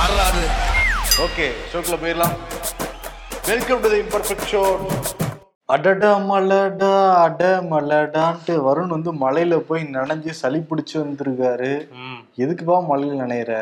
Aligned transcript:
ஆறாரு 0.00 0.42
okay 1.24 1.46
ஷோக்குள்ள 1.70 1.96
போயிடலாம். 2.02 2.34
Welcome 3.48 3.80
to 3.84 3.88
the 3.92 3.98
imperfect 4.02 4.50
show 4.50 4.60
அடடா 5.74 6.10
மலடா 6.28 6.90
அட 7.22 7.42
மலடான்ட்டு 7.70 8.54
வருண் 8.66 8.92
வந்து 8.94 9.10
மலையில 9.22 9.56
போய் 9.68 9.82
நனைஞ்சு 9.96 10.32
சளி 10.40 10.60
பிடிச்சு 10.68 10.94
வந்திருக்காரு. 11.00 11.72
எதுக்குப்பா 12.42 12.76
மலையில 12.90 13.18
நனையிற? 13.22 13.52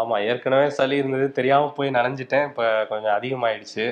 ஆமா 0.00 0.18
ஏற்கனவே 0.32 0.66
சளி 0.78 0.96
இருந்தது. 1.00 1.26
தெரியாம 1.38 1.70
போய் 1.78 1.94
நனைஞ்சிட்டேன். 1.96 2.46
இப்ப 2.50 2.68
கொஞ்சம் 2.90 3.14
அதிகமாயிடுச்சு. 3.16 3.86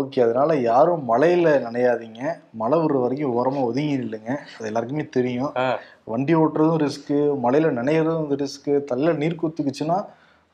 ஓகே 0.00 0.20
அதனால 0.26 0.58
யாரும் 0.70 1.02
மலையில 1.12 1.56
நனையாதீங்க. 1.66 2.22
மழை 2.62 2.78
விடுற 2.82 3.00
வரைக்கும் 3.04 3.34
ஓரமா 3.40 3.64
ஒதுங்கி 3.70 3.96
இல்லைங்க 4.04 4.32
அது 4.58 4.70
எல்லாருக்குமே 4.72 5.06
தெரியும். 5.18 5.52
வண்டி 6.14 6.36
ஓட்டுறதும் 6.42 6.82
ரிஸ்க்கு 6.86 7.18
மலையில 7.46 7.72
நனையிறதும் 7.80 8.30
ரிஸ்க்கு 8.44 8.74
தள்ள 8.92 9.16
நீர் 9.22 9.42
குத்துக்குச்சுன்னா 9.42 9.98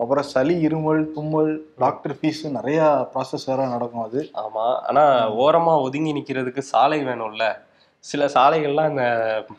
அப்புறம் 0.02 0.28
சளி 0.34 0.54
இருமல் 0.66 1.02
தும்மல் 1.16 1.52
டாக்டர் 1.78 2.16
ஃபீஸ் 2.20 2.40
நிறைய 2.50 2.80
ப்ராசஸ் 3.14 3.46
வேற 3.46 3.66
நடக்கும் 3.66 4.06
அது. 4.08 4.20
ஆமா. 4.44 4.66
ஆனா 4.88 5.04
ஓரமா 5.42 5.74
ஒதுங்கி 5.82 6.12
நிக்கிறதுக்கு 6.12 6.70
சாலை 6.72 6.98
வேணும்ல. 7.04 7.46
சில 8.04 8.22
சாலைகள்லாம் 8.26 8.90
இந்த 8.92 9.04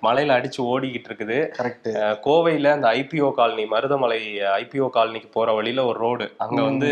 மலையில 0.01 0.33
அடிச்சு 0.37 0.61
ஓடிக்கிட்டு 0.71 1.09
இருக்குது. 1.09 1.37
கரெக்ட் 1.59 1.89
கோவையில 2.25 2.71
அந்த 2.71 2.87
ஐபிஓ 2.87 3.29
காலனி 3.31 3.65
மருதமலை 3.65 4.19
ஐபிஓ 4.61 4.87
காலனிக்கு 4.95 5.29
போற 5.31 5.53
வழியில 5.53 5.85
ஒரு 5.85 5.99
ரோடு. 5.99 6.25
அங்க 6.37 6.61
வந்து 6.61 6.89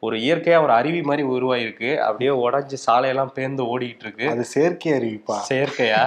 ஒரு 0.00 0.16
இயற்கையா 0.16 0.62
ஒரு 0.62 0.72
அருவி 0.72 1.02
மாதிரி 1.02 1.22
உருவாயிருக்கு. 1.28 1.96
அப்படியே 1.98 2.30
உடைஞ்சு 2.30 2.76
சாலையெல்லாம் 2.86 3.32
பேர்ந்து 3.34 3.62
ஓடிக்கிட்டு 3.72 4.04
இருக்கு 4.06 4.28
அது 4.28 4.44
செயற்கை 4.44 4.92
அறிவிப்பா. 4.92 5.36
செயற்கையா? 5.48 6.02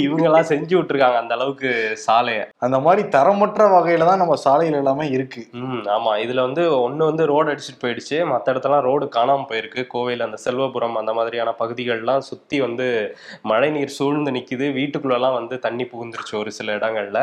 இவங்க 0.00 0.24
எல்லாம் 0.24 0.48
செஞ்சு 0.48 0.74
விட்டுருக்காங்க 0.78 1.18
அந்த 1.22 1.34
அளவுக்கு 1.34 1.70
சாலைய. 2.06 2.42
அந்த 2.58 2.78
மாதிரி 2.78 3.08
தரமற்ற 3.08 3.66
வகையில 3.76 4.06
தான் 4.10 4.18
நம்ம 4.18 4.34
சாலைகள் 4.34 4.78
எல்லாமே 4.78 5.08
இருக்கு. 5.08 5.48
ம் 5.52 5.82
ஆமா. 5.96 6.12
இதுல 6.24 6.40
வந்து 6.40 6.90
ஒண்ணு 6.90 6.96
வந்து 6.96 7.26
ரோடு 7.26 7.52
அடிச்சிட்டு 7.52 7.82
போயிடுச்சு. 7.84 8.18
மத்த 8.32 8.52
இடத்துலாம் 8.54 8.80
ரோடு 8.80 9.08
காணாம 9.16 9.44
போயிருக்கு. 9.50 9.84
கோவையில 9.94 10.28
அந்த 10.28 10.38
செல்வபுரம் 10.44 11.00
அந்த 11.02 11.12
மாதிரியான 11.12 11.54
பகுதிகள்லாம் 11.58 12.18
சுத்தி 12.18 12.60
வந்து 12.60 13.16
மழை 13.42 13.70
நீர் 13.70 13.96
சூழ்ந்து 13.98 14.30
நிக்குது. 14.30 14.68
வீட்டுக்குள்ளெல்லாம் 14.78 15.32
வந்து 15.32 15.58
தண்ணி 15.58 15.84
புகுந்துருச்சு 15.84 16.34
ஒரு 16.34 16.52
சில 16.52 16.76
இடங்கள்ல. 16.76 17.18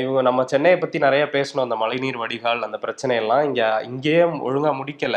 இவங்க 0.00 0.22
நம்ம 0.22 0.44
சென்னையை 0.44 0.80
பத்தி 0.80 0.98
நிறைய 0.98 1.24
பேசணும். 1.32 1.66
அந்த 1.68 1.76
மழைநீர் 1.76 2.16
வடிகால் 2.16 2.62
அந்த 2.62 2.78
பிரச்சனை 2.78 3.16
எல்லாம் 3.16 3.44
இங்க 3.44 3.80
இங்கேயே 3.84 4.22
ஒழுங்கா 4.22 4.74
முடிக்கல. 4.82 5.16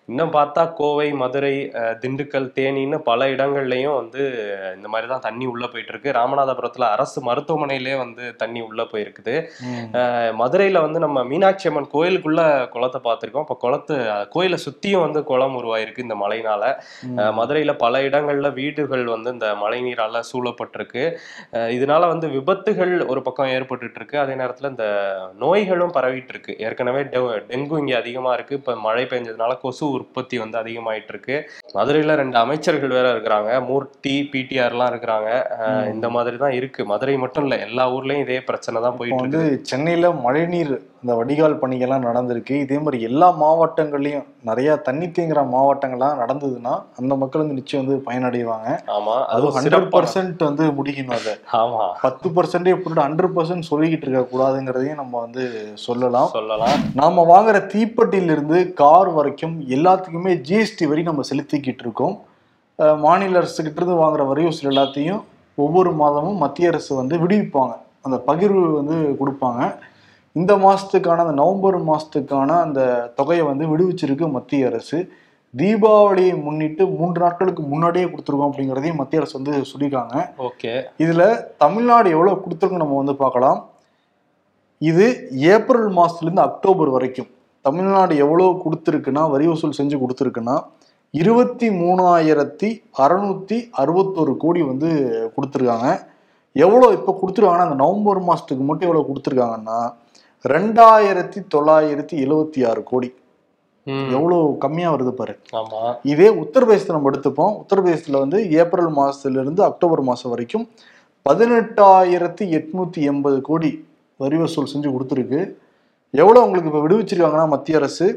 இன்னும் 0.09 0.31
பார்த்தா 0.35 0.61
கோவை 0.77 1.05
மதுரை 1.19 1.53
திண்டுக்கல் 2.03 2.47
தேனின்னு 2.55 2.97
பல 3.09 3.27
இடங்கள்லயும் 3.33 3.97
வந்து 3.99 4.21
இந்த 4.75 4.87
மாதிரி 4.93 5.07
தான் 5.11 5.23
தண்ணி 5.25 5.45
உள்ள 5.51 5.65
போயிட்டு 5.73 5.91
இருக்கு 5.93 6.15
ராமநாதபுரத்துல 6.17 6.87
அரசு 6.95 7.19
மருத்துவமனையிலே 7.27 7.93
வந்து 8.01 8.23
தண்ணி 8.41 8.61
உள்ள 8.67 8.83
போயிருக்குது. 8.91 9.35
மதுரையில 10.41 10.81
வந்து 10.85 11.01
நம்ம 11.05 11.23
மீனாட்சி 11.31 11.67
அம்மன் 11.69 11.89
கோயிலுக்குள்ள 11.93 12.41
குளத்தை 12.73 13.01
பார்த்திருக்கோம். 13.07 13.45
இப்போ 13.47 13.57
குளத்து 13.65 13.95
கோயிலை 14.35 14.59
சுத்தியும் 14.65 15.05
வந்து 15.05 15.21
குளம் 15.31 15.55
உருவாயிருக்கு 15.59 16.05
இந்த 16.07 16.17
மழைனால 16.23 16.63
மதுரையில 17.39 17.75
பல 17.85 18.01
இடங்கள்ல 18.07 18.51
வீடுகள் 18.59 19.05
வந்து 19.15 19.31
இந்த 19.35 19.49
மழை 19.63 19.79
நீரால 19.87 20.23
சூழப்பட்டிருக்கு. 20.31 21.05
இதனால 21.77 22.01
வந்து 22.13 22.29
விபத்துகள் 22.35 22.93
ஒரு 23.11 23.23
பக்கம் 23.29 23.53
ஏற்பட்டுட்டு 23.55 23.99
இருக்கு 24.01 24.19
அதே 24.23 24.35
நேரத்துல 24.43 24.73
இந்த 24.73 24.87
நோய்களும் 25.45 25.95
பரவிட்டு 25.99 26.33
இருக்கு 26.35 26.53
ஏற்கனவே 26.67 27.03
டெங்கு 27.53 27.81
இங்க 27.83 27.95
அதிகமா 28.03 28.33
இருக்கு. 28.37 28.59
இப்ப 28.61 28.77
மழை 28.87 29.05
பெஞ்சதுனால 29.13 29.59
கொசு 29.63 29.85
உற்பத்தி 29.97 30.37
வந்து 30.43 30.57
அதிகமாயிட்டு 30.61 31.13
இருக்கு 31.13 31.35
மதுரையில 31.77 32.15
ரெண்டு 32.21 32.37
அமைச்சர்கள் 32.43 32.95
வேற 32.97 33.07
இருக்கிறாங்க. 33.13 33.51
மூர்த்தி 33.69 34.15
பிடிஆர் 34.33 34.73
எல்லாம் 34.75 34.91
இருக்கிறாங்க. 34.93 35.29
இந்த 35.93 36.09
மாதிரி 36.15 36.37
தான் 36.45 36.57
இருக்கு. 36.59 36.81
மதுரை 36.93 37.15
மட்டும் 37.23 37.45
இல்ல 37.47 37.57
எல்லா 37.67 37.85
ஊர்லயும் 37.97 38.25
இதே 38.25 38.39
பிரச்சனை 38.49 38.81
தான் 38.87 38.97
போயிட்டு 39.01 39.23
இருக்கு 39.23 39.67
சென்னையில 39.71 40.11
மழைநீர் 40.25 40.75
இந்த 41.03 41.15
வடிகால் 41.15 41.59
பணிகள்லாம் 41.61 42.05
நடந்திருக்கு. 42.07 42.51
இதே 42.51 42.77
மாதிரி 42.77 43.03
எல்லா 43.03 43.41
மாவட்டங்கள்லயும் 43.41 44.25
நிறைய 44.41 44.75
தண்ணி 44.75 45.05
தேங்குற 45.07 45.41
மாவட்டங்கள்லாம் 45.53 46.19
நடந்ததுன்னா 46.19 46.83
அந்த 46.97 47.15
மக்கள் 47.15 47.41
வந்து 47.41 47.53
நிச்சயம் 47.53 47.85
வந்து 47.85 48.03
பயனடைவாங்க. 48.07 48.67
ஆமா 48.87 49.15
அது 49.25 49.47
ஹண்ட்ரட் 49.51 49.89
பர்சன்ட் 49.89 50.43
வந்து 50.43 50.65
முடிக்கணும் 50.71 51.15
அதை. 51.19 51.33
ஆமா. 51.61 51.91
பத்து 52.01 52.29
பர்சன்டே 52.29 52.75
போட்டு 52.75 53.01
ஹண்ட்ரட் 53.01 53.35
பர்சன்ட் 53.35 53.69
சொல்லிக்கிட்டு 53.69 54.07
இருக்க 54.07 54.23
கூடாதுங்கிறதையும் 54.31 54.95
நம்ம 54.95 55.19
வந்து 55.19 55.45
சொல்லலாம். 55.73 56.27
சொல்லலாம். 56.27 56.77
நாம 56.93 57.25
வாங்குற 57.31 57.57
தீப்பெட்டியிலிருந்து 57.73 58.73
கார் 58.73 59.09
வரைக்கும் 59.09 59.61
எல்லாத்துக்குமே 59.69 60.33
ஜிஎஸ்டி 60.49 60.87
வரி 60.87 61.03
நம்ம 61.03 61.21
செலுத்திக்கிட்டு 61.29 61.79
இருக்கோம். 61.79 62.15
மாநில 62.97 63.39
அரசுகிட்ட 63.41 63.75
இருந்து 63.75 64.03
வாங்குற 64.03 64.27
வரி 64.27 64.43
வசூல் 64.43 64.71
எல்லாத்தையும் 64.71 65.21
ஒவ்வொரு 65.55 65.91
மாதமும் 65.93 66.37
மத்திய 66.37 66.67
அரசு 66.67 66.95
வந்து 66.95 67.17
விடுவிப்பாங்க. 67.17 67.73
அந்த 68.01 68.23
பகிர்வு 68.27 68.71
வந்து 68.73 68.95
கொடுப்பாங்க. 69.19 69.61
இந்த 70.39 70.53
மாசத்துக்கான 70.65 71.23
அந்த 71.25 71.35
நவம்பர் 71.41 71.77
மாசத்துக்கான 71.89 72.49
அந்த 72.65 72.81
தொகையை 73.19 73.43
வந்து 73.49 73.65
விடுவிச்சிருக்கு 73.71 74.27
மத்திய 74.35 74.69
அரசு. 74.69 74.99
தீபாவளியை 75.53 76.33
முன்னிட்டு 76.43 76.83
மூன்று 76.97 77.19
நாட்களுக்கு 77.23 77.63
முன்னாடியே 77.71 78.05
கொடுத்துருக்கோம் 78.11 78.51
அப்படிங்கிறதையும் 78.51 78.99
மத்திய 78.99 79.21
அரசு 79.21 79.35
வந்து 79.39 79.53
சொல்லியிருக்காங்க. 79.71 80.15
ஓகே. 80.49 80.73
இதுல 81.03 81.23
தமிழ்நாடு 81.63 82.09
எவ்வளவு 82.15 82.43
கொடுத்துருக்கும் 82.43 82.83
நம்ம 82.83 82.99
வந்து 83.01 83.15
பார்க்கலாம். 83.23 83.59
இது 84.81 85.07
ஏப்ரல் 85.55 85.89
மாசத்துல 85.97 86.27
இருந்து 86.27 86.47
அக்டோபர் 86.49 86.91
வரைக்கும். 86.97 87.29
தமிழ்நாடு 87.65 88.13
எவ்வளவு 88.25 88.53
கொடுத்துருக்குன்னா 88.61 89.23
வரி 89.33 89.47
வசூல் 89.49 89.79
செஞ்சு 89.79 89.97
கொடுத்துருக்குன்னா 90.03 90.55
இருபத்தி 91.13 91.67
மூணாயிரத்தி 91.81 92.69
அறுநூத்தி 93.03 93.57
அறுபத்தொரு 93.81 94.33
கோடி 94.43 94.61
வந்து 94.69 94.89
கொடுத்துருக்காங்க. 95.35 95.89
எவ்வளோ 96.55 96.87
இப்போ 96.97 97.11
கொடுத்துருக்காங்கன்னா 97.19 97.67
அந்த 97.69 97.79
நவம்பர் 97.83 98.21
மாசத்துக்கு 98.29 98.63
மட்டும் 98.69 98.87
எவ்வளோ 98.89 99.03
கொடுத்துருக்காங்கன்னா 99.09 99.79
ரெண்டாயிரத்தி 100.49 101.39
தொள்ளாயிரத்தி 101.53 102.15
எழுவத்தி 102.25 102.61
ஆறு 102.69 102.83
கோடி. 102.83 103.09
எவ்வளோ 103.87 104.37
கம்மியாக 104.63 104.93
வருது 104.93 105.11
பாரு. 105.19 105.33
இதே 106.03 106.27
உத்தரப்பிரதேசத்தை 106.43 106.95
நம்ம 106.95 107.09
எடுத்துப்போம். 107.09 107.53
உத்தரப்பிரதேசத்துல 107.61 108.21
வந்து 108.23 108.39
ஏப்ரல் 108.61 108.89
மாசத்துல 108.95 109.41
இருந்து 109.43 109.61
அக்டோபர் 109.63 110.01
மாசம் 110.09 110.31
வரைக்கும் 110.33 110.65
பதினெட்டாயிரத்தி 111.29 112.45
எட்நூத்தி 112.57 113.01
எண்பது 113.11 113.37
கோடி 113.49 113.71
வரி 114.17 114.37
வசூல் 114.37 114.71
செஞ்சு 114.73 114.89
கொடுத்துருக்கு. 114.95 115.39
எவ்வளவு 116.21 116.45
உங்களுக்கு 116.45 116.71
இப்ப 116.71 116.83
விடுவிச்சிருக்காங்கன்னா 116.87 117.47
மத்திய 117.53 117.77
அரசு? 117.77 118.07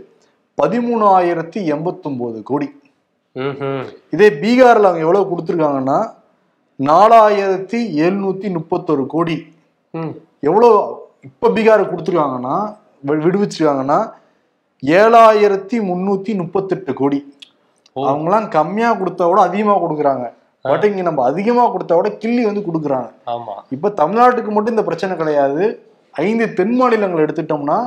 பதிமூணாயிரத்தி 0.63 1.61
எண்பத்தொன்பது 1.75 2.41
கோடி. 2.43 2.69
இதே 4.15 4.29
பீகார்ல 4.43 4.89
அவங்க 4.89 5.05
எவ்வளவு 5.07 5.31
கொடுத்துருக்காங்கன்னா? 5.31 5.99
நாலாயிரத்தி 6.79 7.81
எழுநூத்தி 8.05 8.49
முப்பத்தொரு 8.57 9.07
கோடி. 9.07 9.37
எவ்வளோ 10.41 10.71
இப்ப 11.25 11.49
பீகார் 11.49 11.91
கொடுத்துருக்காங்கன்னா 11.91 12.57
விடுவிச்சிருக்காங்கன்னா 13.25 13.99
ஏழாயிரத்தி 14.83 15.77
முன்னூத்தி 15.91 16.33
முப்பத்தெட்டு 16.37 16.93
கோடி. 16.93 17.19
ஓ. 17.97 18.01
அவங்கலாம் 18.09 18.49
கம்மியா 18.49 18.91
கொடுத்தா 19.01 19.25
கூட 19.27 19.41
அதிகமா 19.41 19.75
கொடுக்குறாங்க. 19.83 20.25
பட் 20.65 20.85
இங்க 20.85 21.03
நம்ம 21.03 21.25
அதிகமா 21.25 21.65
கொடுத்தா 21.73 21.95
கூட 21.95 22.11
கிள்ளி 22.23 22.43
வந்து 22.45 22.61
கொடுக்குறாங்க. 22.61 23.09
ஆமா. 23.27 23.55
இப்ப 23.71 23.91
தமிழ்நாட்டுக்கு 24.01 24.51
மட்டும் 24.51 24.75
இந்த 24.75 24.85
பிரச்சனை 24.85 25.17
கிடையாது. 25.17 25.65
ஐந்து 26.15 26.55
தென் 26.55 26.77
மாநிலங்கள் 26.77 27.25
எடுத்துட்டோம்னா 27.27 27.79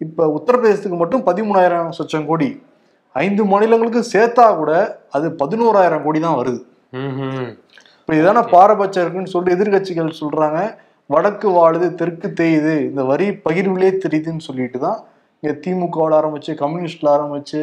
இப்ப 0.00 0.26
உத்தரப்பிரதேசத்துக்கு 0.36 0.98
மட்டும் 0.98 1.22
பதிமூணாயிரம் 1.26 1.94
சொச்சம் 1.98 2.26
கோடி. 2.26 2.48
ஐந்து 3.12 3.44
மாநிலங்களுக்கு 3.44 4.02
சேர்த்தா 4.12 4.56
கூட 4.56 4.72
அது 5.10 5.26
பதினோராயிரம் 5.42 6.02
கோடி 6.02 6.20
தான் 6.20 6.38
வருது. 6.40 6.60
இப்ப 8.00 8.14
இதான 8.14 8.42
பாரபட்சம் 8.54 9.02
இருக்குன்னு 9.02 9.32
சொல்லிட்டு 9.34 9.56
எதிர்க்கட்சிகள் 9.56 10.18
சொல்றாங்க. 10.20 10.60
வடக்கு 11.10 11.48
வாழுது 11.58 11.86
தெற்கு 12.00 12.28
தேயுது 12.40 12.74
இந்த 12.88 13.02
வரி 13.10 13.26
பகிர்வுலே 13.46 13.90
தெரியுதுன்னு 14.04 14.46
சொல்லிட்டு 14.48 14.78
தான் 14.86 14.98
இங்கே 15.42 15.54
திமுகவில் 15.64 16.16
ஆரம்பிச்சு 16.20 16.52
கம்யூனிஸ்டில் 16.62 17.14
ஆரம்பிச்சு 17.16 17.60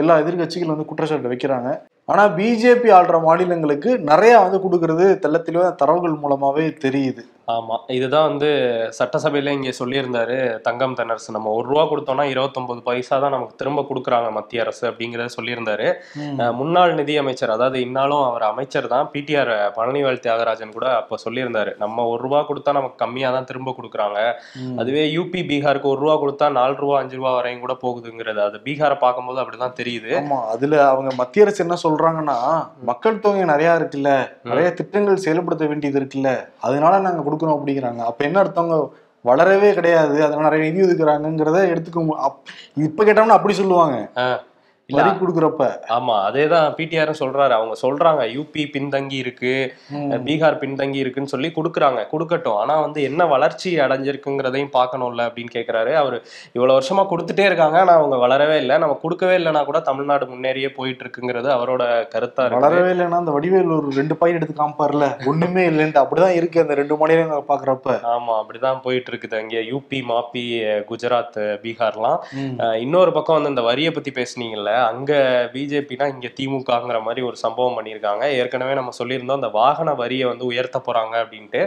எல்லா 0.00 0.14
எதிர்க்கட்சிகள் 0.22 0.72
வந்து 0.72 0.88
குற்றச்சாட்டு 0.90 1.32
வைக்கிறாங்க. 1.32 1.68
ஆனால் 2.12 2.32
பிஜேபி 2.38 2.88
ஆள்ற 2.98 3.16
மாநிலங்களுக்கு 3.26 3.90
நிறையா 4.10 4.38
வந்து 4.44 4.58
கொடுக்கறது 4.64 5.06
தெள்ள 5.24 5.68
தரவுகள் 5.82 6.20
மூலமாகவே 6.22 6.66
தெரியுது. 6.84 7.22
ஆமா. 7.48 7.76
இதுதான் 7.96 8.26
வந்து 8.28 8.48
சட்டசபையில 8.98 9.52
இங்க 9.56 9.70
சொல்லியிருந்தாரு 9.78 10.36
தங்கம் 10.66 10.94
தென்னரசு 10.98 11.34
நம்ம 11.36 11.50
ஒரு 11.56 11.66
ரூபா 11.70 11.82
கொடுத்தோம்னா 11.90 12.24
இருபத்தொன்பது 12.32 12.80
பைசா 12.86 13.16
தான் 13.24 13.34
நமக்கு 13.36 13.58
திரும்ப 13.60 13.82
கொடுக்குறாங்க 13.88 14.28
மத்திய 14.36 14.62
அரசு 14.64 14.84
அப்படிங்கறத 14.90 15.32
சொல்லியிருந்தாரு. 15.36 15.88
முன்னாள் 16.60 16.94
நிதி 17.00 17.14
அமைச்சர் 17.22 17.54
அதாவது 17.56 17.78
இன்னாலும் 17.86 18.22
அவர் 18.28 18.44
அமைச்சர் 18.50 18.88
தான் 18.94 19.10
பிடிஆர் 19.14 19.52
பழனிவேல் 19.76 20.22
தியாகராஜன் 20.26 20.74
கூட 20.76 20.86
அப்ப 21.00 21.18
சொல்லியிருந்தாரு. 21.24 21.74
நம்ம 21.82 22.06
ஒரு 22.12 22.20
ரூபா 22.26 22.40
கொடுத்தா 22.50 22.74
நமக்கு 22.78 22.98
கம்மியா 23.04 23.30
தான் 23.36 23.48
திரும்ப 23.50 23.74
கொடுக்குறாங்க. 23.78 24.18
அதுவே 24.82 25.04
யூபி 25.16 25.42
பீகாருக்கு 25.50 25.92
ஒரு 25.92 26.02
ரூபா 26.04 26.16
கொடுத்தா 26.24 26.48
நாலு 26.58 26.76
ரூபா 26.82 26.96
அஞ்சு 27.02 27.18
ரூபா 27.20 27.32
வரையும் 27.38 27.62
கூட 27.66 27.76
போகுதுங்கிறது 27.84 28.42
அது 28.46 28.58
பீகாரை 28.68 28.98
பார்க்கும்போது 29.04 29.42
அப்படிதான் 29.44 29.78
தெரியுது. 29.82 30.12
ஆமா. 30.22 30.40
அதுல 30.54 30.80
அவங்க 30.94 31.12
மத்திய 31.20 31.46
அரசு 31.46 31.62
என்ன 31.66 31.78
சொல்றாங்கன்னா 31.86 32.38
மக்கள் 32.92 33.22
தொகை 33.26 33.44
நிறைய 33.54 33.78
இருக்குல்ல. 33.80 34.10
நிறைய 34.50 34.66
திட்டங்கள் 34.80 35.24
செயல்படுத்த 35.26 35.64
வேண்டியது 35.70 36.00
இருக்குல்ல. 36.02 36.32
அதனால 36.66 36.92
நாங்க 37.06 37.20
கொடுக்கணும் 37.34 37.60
அப்படிங்கிறாங்க. 37.64 37.96
அப்ப 37.96 38.24
என்ன 38.24 38.42
அர்த்தவங்க 38.42 38.88
வளரவே 39.24 39.72
கிடையாது. 39.72 40.24
அதனால 40.24 40.56
நிறைய 40.56 40.72
நிதி 40.72 40.92
ஒதுக்குறாங்கிறத 40.92 41.76
எடுத்துக்க 41.76 42.06
அப்- 42.08 42.42
இப்ப 42.74 43.04
கேட்டோம்னா 43.04 43.26
அப்படி 43.26 43.54
சொல்லுவாங்க. 43.54 44.08
வரி 44.88 45.10
கொடுக்குறப்ப. 45.10 45.66
ஆமா 45.96 46.14
அதேதான் 46.28 46.74
பிடிஆரும் 46.78 47.18
சொல்றாரு. 47.20 47.52
அவங்க 47.58 47.74
சொல்றாங்க 47.82 48.22
யூபி 48.36 48.62
பின்தங்கி 48.74 49.18
இருக்கு. 49.24 49.52
பீகார் 50.26 50.58
பின்தங்கி 50.62 50.98
இருக்குன்னு 51.02 51.32
சொல்லி 51.32 51.48
கொடுக்குறாங்க. 51.58 52.00
கொடுக்கட்டும். 52.10 52.56
ஆனா 52.62 52.74
வந்து 52.80 53.02
என்ன 53.08 53.26
வளர்ச்சி 53.32 53.70
அடைஞ்சிருக்குங்கிறதையும் 53.84 54.74
பார்க்கணும்ல 54.76 55.26
அப்படின்னு 55.28 55.52
கேக்குறாரு. 55.54 55.92
அவர் 56.02 56.16
இவ்வளவு 56.52 56.76
வருஷமா 56.78 57.04
கொடுத்துட்டே 57.12 57.46
இருக்காங்க. 57.50 57.78
ஆனா 57.84 57.94
அவங்க 58.00 58.18
வளரவே 58.24 58.56
இல்லை. 58.62 58.76
நம்ம 58.84 58.98
கொடுக்கவே 59.04 59.36
இல்லைன்னா 59.40 59.62
கூட 59.70 59.80
தமிழ்நாடு 59.88 60.28
முன்னேறியே 60.32 60.70
போயிட்டு 60.78 61.04
இருக்குங்கிறது 61.06 61.50
அவரோட 61.56 61.82
கருத்தா 62.14 62.44
இருக்கு. 62.46 62.66
வளரவே 62.66 62.90
இல்லைன்னா 62.96 63.20
அந்த 63.22 63.34
வடிவேல் 63.38 63.74
ஒரு 63.78 63.90
ரெண்டு 64.00 64.16
பாயிண்ட் 64.16 64.40
எடுத்து 64.40 64.58
காமிப்பார்ல. 64.60 65.08
ஒண்ணுமே 65.32 65.64
இல்லைன்ட்டு. 65.72 66.02
அப்படிதான் 66.04 66.36
இருக்கு 66.40 66.62
அந்த 66.64 66.76
ரெண்டு 66.82 67.00
மாநிலம் 67.02 67.48
பாக்குறப்ப. 67.52 67.96
ஆமா 68.14 68.36
அப்படிதான் 68.42 68.84
போயிட்டு 68.86 69.10
இருக்குது 69.12 69.40
அங்கே 69.42 69.62
யூபி 69.72 70.00
மாப்பி 70.12 70.44
குஜராத் 70.92 71.40
பீகார்லாம். 71.64 72.20
இன்னொரு 72.84 73.12
பக்கம் 73.18 73.38
வந்து 73.38 73.54
இந்த 73.54 73.64
வரியை 73.70 73.92
பத்தி 73.96 74.12
பேசுனீங்கல்ல 74.20 74.72
அங்க 74.90 75.12
பிஜேபினா 75.52 76.06
இங்க 76.14 76.28
திமுகங்கிற 76.38 76.98
மாதிரி 77.02 77.22
ஒரு 77.26 77.36
சம்பவம் 77.36 77.76
பண்ணியிருக்காங்க. 77.78 78.24
ஏற்கனவே 78.40 78.74
நம்ம 78.74 78.92
சொல்லியிருந்தோம் 78.98 79.40
அந்த 79.40 79.48
வாகன 79.48 79.94
வரியை 79.94 80.28
வந்து 80.28 80.44
உயர்த்த 80.44 80.82
போறாங்க 80.86 81.14
அப்படின்ட்டு. 81.24 81.62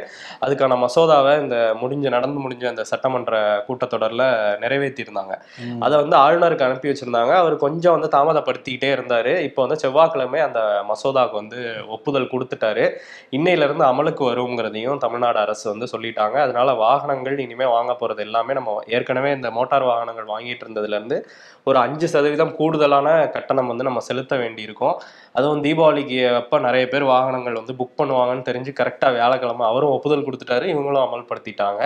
அதுக்கான 0.45 0.77
மசோதாவை 0.83 1.33
இந்த 1.42 1.57
முடிஞ்ச 1.81 2.09
நடந்து 2.09 2.39
முடிஞ்ச 2.45 2.65
அந்த 2.68 2.83
சட்டமன்ற 2.83 3.42
கூட்டத்தொடர்ல 3.68 4.24
நிறைவேற்றியிருந்தாங்க. 4.63 5.36
அதை 5.80 5.95
வந்து 6.04 6.18
ஆளுநருக்கு 6.18 6.68
அனுப்பி 6.68 6.89
வச்சிருந்தாங்க. 6.89 7.33
அவர் 7.44 7.57
கொஞ்சம் 7.65 7.95
வந்து 7.98 8.12
தாமதப்படுத்திக்கிட்டே 8.18 8.92
இருந்தாரு. 8.98 9.33
இப்போ 9.50 9.62
வந்து 9.65 9.80
செவ்வாய்க்கிழமை 9.80 10.39
அந்த 10.39 10.59
மசோதாவுக்கு 10.92 11.42
வந்து 11.42 11.59
ஒப்புதல் 11.88 12.31
கொடுத்துட்டாரு. 12.33 12.86
இன்னையில 13.31 13.68
இருந்து 13.68 13.86
அமலுக்கு 13.92 14.24
வருங்கிறதையும் 14.31 14.98
தமிழ்நாடு 14.98 15.39
அரசு 15.39 15.65
வந்து 15.74 15.88
சொல்லிட்டாங்க. 15.92 16.38
அதனால 16.45 16.74
வாகனங்கள் 16.74 17.38
இனிமே 17.45 17.65
வாங்க 17.75 17.94
போறது 18.01 18.24
எல்லாமே 18.27 18.54
நம்ம 18.54 18.75
ஏற்கனவே 18.98 19.31
இந்த 19.31 19.51
மோட்டார் 19.51 19.89
வாகனங்கள் 19.92 20.31
வாங்கிட்டு 20.33 20.65
இருந்ததுல 20.65 20.98
இருந்து 21.00 21.18
ஒரு 21.63 21.77
அஞ்சு 21.77 22.07
சதவீதம் 22.07 22.56
கூடுதலான 22.97 23.29
கட்டணம் 23.35 23.69
வந்து 23.71 23.88
நம்ம 23.88 23.99
செலுத்த 24.09 24.33
வேண்டியிருக்கும். 24.41 24.95
அதுவும் 25.38 25.61
தீபாவளிக்கு 25.65 26.17
அப்ப 26.41 26.59
நிறைய 26.67 26.83
பேர் 26.91 27.03
வாகனங்கள் 27.13 27.57
வந்து 27.59 27.73
புக் 27.79 27.97
பண்ணுவாங்கன்னு 27.99 28.47
தெரிஞ்சு 28.49 28.71
கரெக்டா 28.79 29.07
வியாழக்கிழமை 29.15 29.63
அவரும் 29.71 29.94
ஒப்புதல் 29.97 30.25
கொடுத்துட்டாரு 30.27 30.65
இவங்களும் 30.73 31.03
அமல்படுத்திட்டாங்க. 31.05 31.81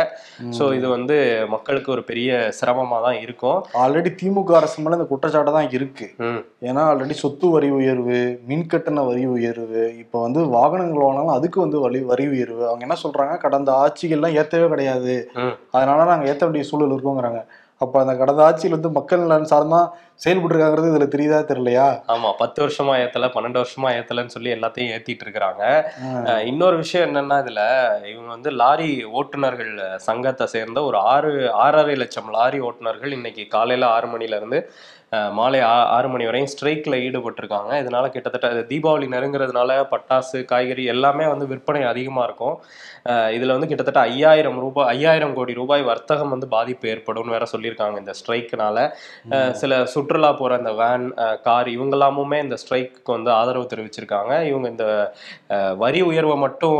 ஸோ 0.58 0.64
இது 0.78 0.88
வந்து 0.96 1.16
மக்களுக்கு 1.56 1.90
ஒரு 1.96 2.04
பெரிய 2.12 2.30
சிரமமா 2.60 3.00
தான் 3.08 3.18
இருக்கும். 3.26 3.60
ஆல்ரெடி 3.84 4.12
திமுக 4.22 4.56
அரசு 4.60 4.84
மேல 4.84 5.00
இந்த 5.00 5.08
குற்றச்சாட்டு 5.12 5.56
தான் 5.58 5.70
இருக்கு. 5.78 6.08
ஏன்னா 6.70 6.84
ஆல்ரெடி 6.92 7.18
சொத்து 7.24 7.50
வரி 7.56 7.72
உயர்வு 7.80 8.20
மின் 8.52 8.70
கட்டண 8.74 9.04
வரி 9.10 9.26
உயர்வு 9.36 9.84
இப்போ 10.04 10.18
வந்து 10.28 10.42
வாகனங்கள் 10.58 11.06
வாங்கினாலும் 11.06 11.38
அதுக்கு 11.38 11.60
வந்து 11.66 11.80
வரி 11.86 12.02
வரி 12.12 12.28
உயர்வு. 12.36 12.64
அவங்க 12.70 12.86
என்ன 12.88 12.98
சொல்றாங்க? 13.06 13.36
கடந்த 13.46 13.72
ஆட்சிகள்லாம் 13.84 14.38
ஏத்தவே 14.42 14.70
கிடையாது. 14.76 15.16
அதனால 15.76 16.00
நாங்க 16.12 16.26
ஏத்த 16.32 16.44
வேண்டிய 16.48 16.66
சூழல் 16.72 16.96
இருக்கோங்கிறாங்க. 16.96 17.42
அப்ப 17.84 17.96
அந்த 18.02 18.14
கடந்த 18.20 18.42
ஆட்சியில் 18.48 18.76
வந்து 18.78 18.90
மக்கள் 18.98 19.24
நலன் 19.24 19.52
சார்ந்தா 19.52 19.80
செயல்பட்டு 20.24 20.54
இருக்காங்கிறது 20.54 20.92
இதுல 20.92 21.06
தெரியுதா 21.14 21.40
தெரியலையா? 21.52 21.88
ஆமா 22.14 22.30
பத்து 22.42 22.60
வருஷமா 22.64 22.96
ஏத்தல 23.04 23.30
பன்னெண்டு 23.36 23.62
வருஷமா 23.62 23.90
ஏத்தலன்னு 24.00 24.36
சொல்லி 24.36 24.50
எல்லாத்தையும் 24.56 24.92
ஏத்திட்டு 24.96 25.26
இருக்கிறாங்க. 25.26 25.64
இன்னொரு 26.52 26.78
விஷயம் 26.84 27.08
என்னன்னா 27.08 27.38
இதுல 27.44 27.64
இவங்க 28.12 28.30
வந்து 28.36 28.52
லாரி 28.62 28.92
ஓட்டுநர்கள் 29.20 29.74
சங்கத்தை 30.08 30.48
சேர்ந்த 30.56 30.80
ஒரு 30.92 31.00
ஆறு 31.14 31.34
ஆறரை 31.66 31.98
லட்சம் 32.04 32.32
லாரி 32.38 32.62
ஓட்டுநர்கள் 32.70 33.18
இன்னைக்கு 33.20 33.46
காலையில 33.58 33.92
ஆறு 33.98 34.10
மணில 34.16 34.42
இருந்து 34.42 34.60
மாலை 35.38 35.60
ஆறு 35.96 36.10
மணி 36.12 36.26
வரையும் 36.28 36.50
ஸ்ட்ரைக்ல 36.52 36.98
ஈடுபட்டிருக்காங்க. 37.06 37.72
இதனால 37.82 38.06
கிட்டத்தட்ட 38.12 38.62
தீபாவளி 38.70 39.08
நெருங்குறதுனால 39.14 39.72
பட்டாசு 39.94 40.40
காய்கறி 40.52 40.84
எல்லாமே 40.94 41.26
வந்து 41.32 41.46
விற்பனை 41.50 41.82
அதிகமா 41.90 42.22
இருக்கும். 42.28 42.56
இதுல 43.38 43.56
வந்து 43.56 43.70
கிட்டத்தட்ட 43.72 44.02
ஐயாயிரம் 44.12 44.60
ரூபாய் 44.64 44.88
ஐயாயிரம் 44.94 45.36
கோடி 45.40 45.54
ரூபாய் 45.60 45.84
வர்த்தகம் 45.90 46.32
வந்து 46.36 46.48
பாதிப்பு 46.56 46.88
ஏற்படும்னு 46.94 47.36
வேற 47.36 47.48
சொல்லியிருக்காங்க 47.54 47.98
இந்த 48.04 48.14
ஸ்ட்ரைக்குனால. 48.20 48.88
சில 49.62 49.82
சுற்றுலா 50.12 50.32
போற 50.34 50.58
இந்த 50.58 50.72
வேன் 50.74 51.04
கார் 51.42 51.68
இவங்க 51.68 51.96
எல்லாமுமே 51.96 52.42
இந்த 52.44 52.56
ஸ்ட்ரைக்கு 52.62 53.12
வந்து 53.12 53.32
ஆதரவு 53.32 53.68
தெரிவிச்சிருக்காங்க. 53.74 54.44
இவங்க 54.46 54.68
இந்த 54.70 54.86
வரி 55.78 56.02
உயர்வை 56.02 56.36
மட்டும் 56.36 56.80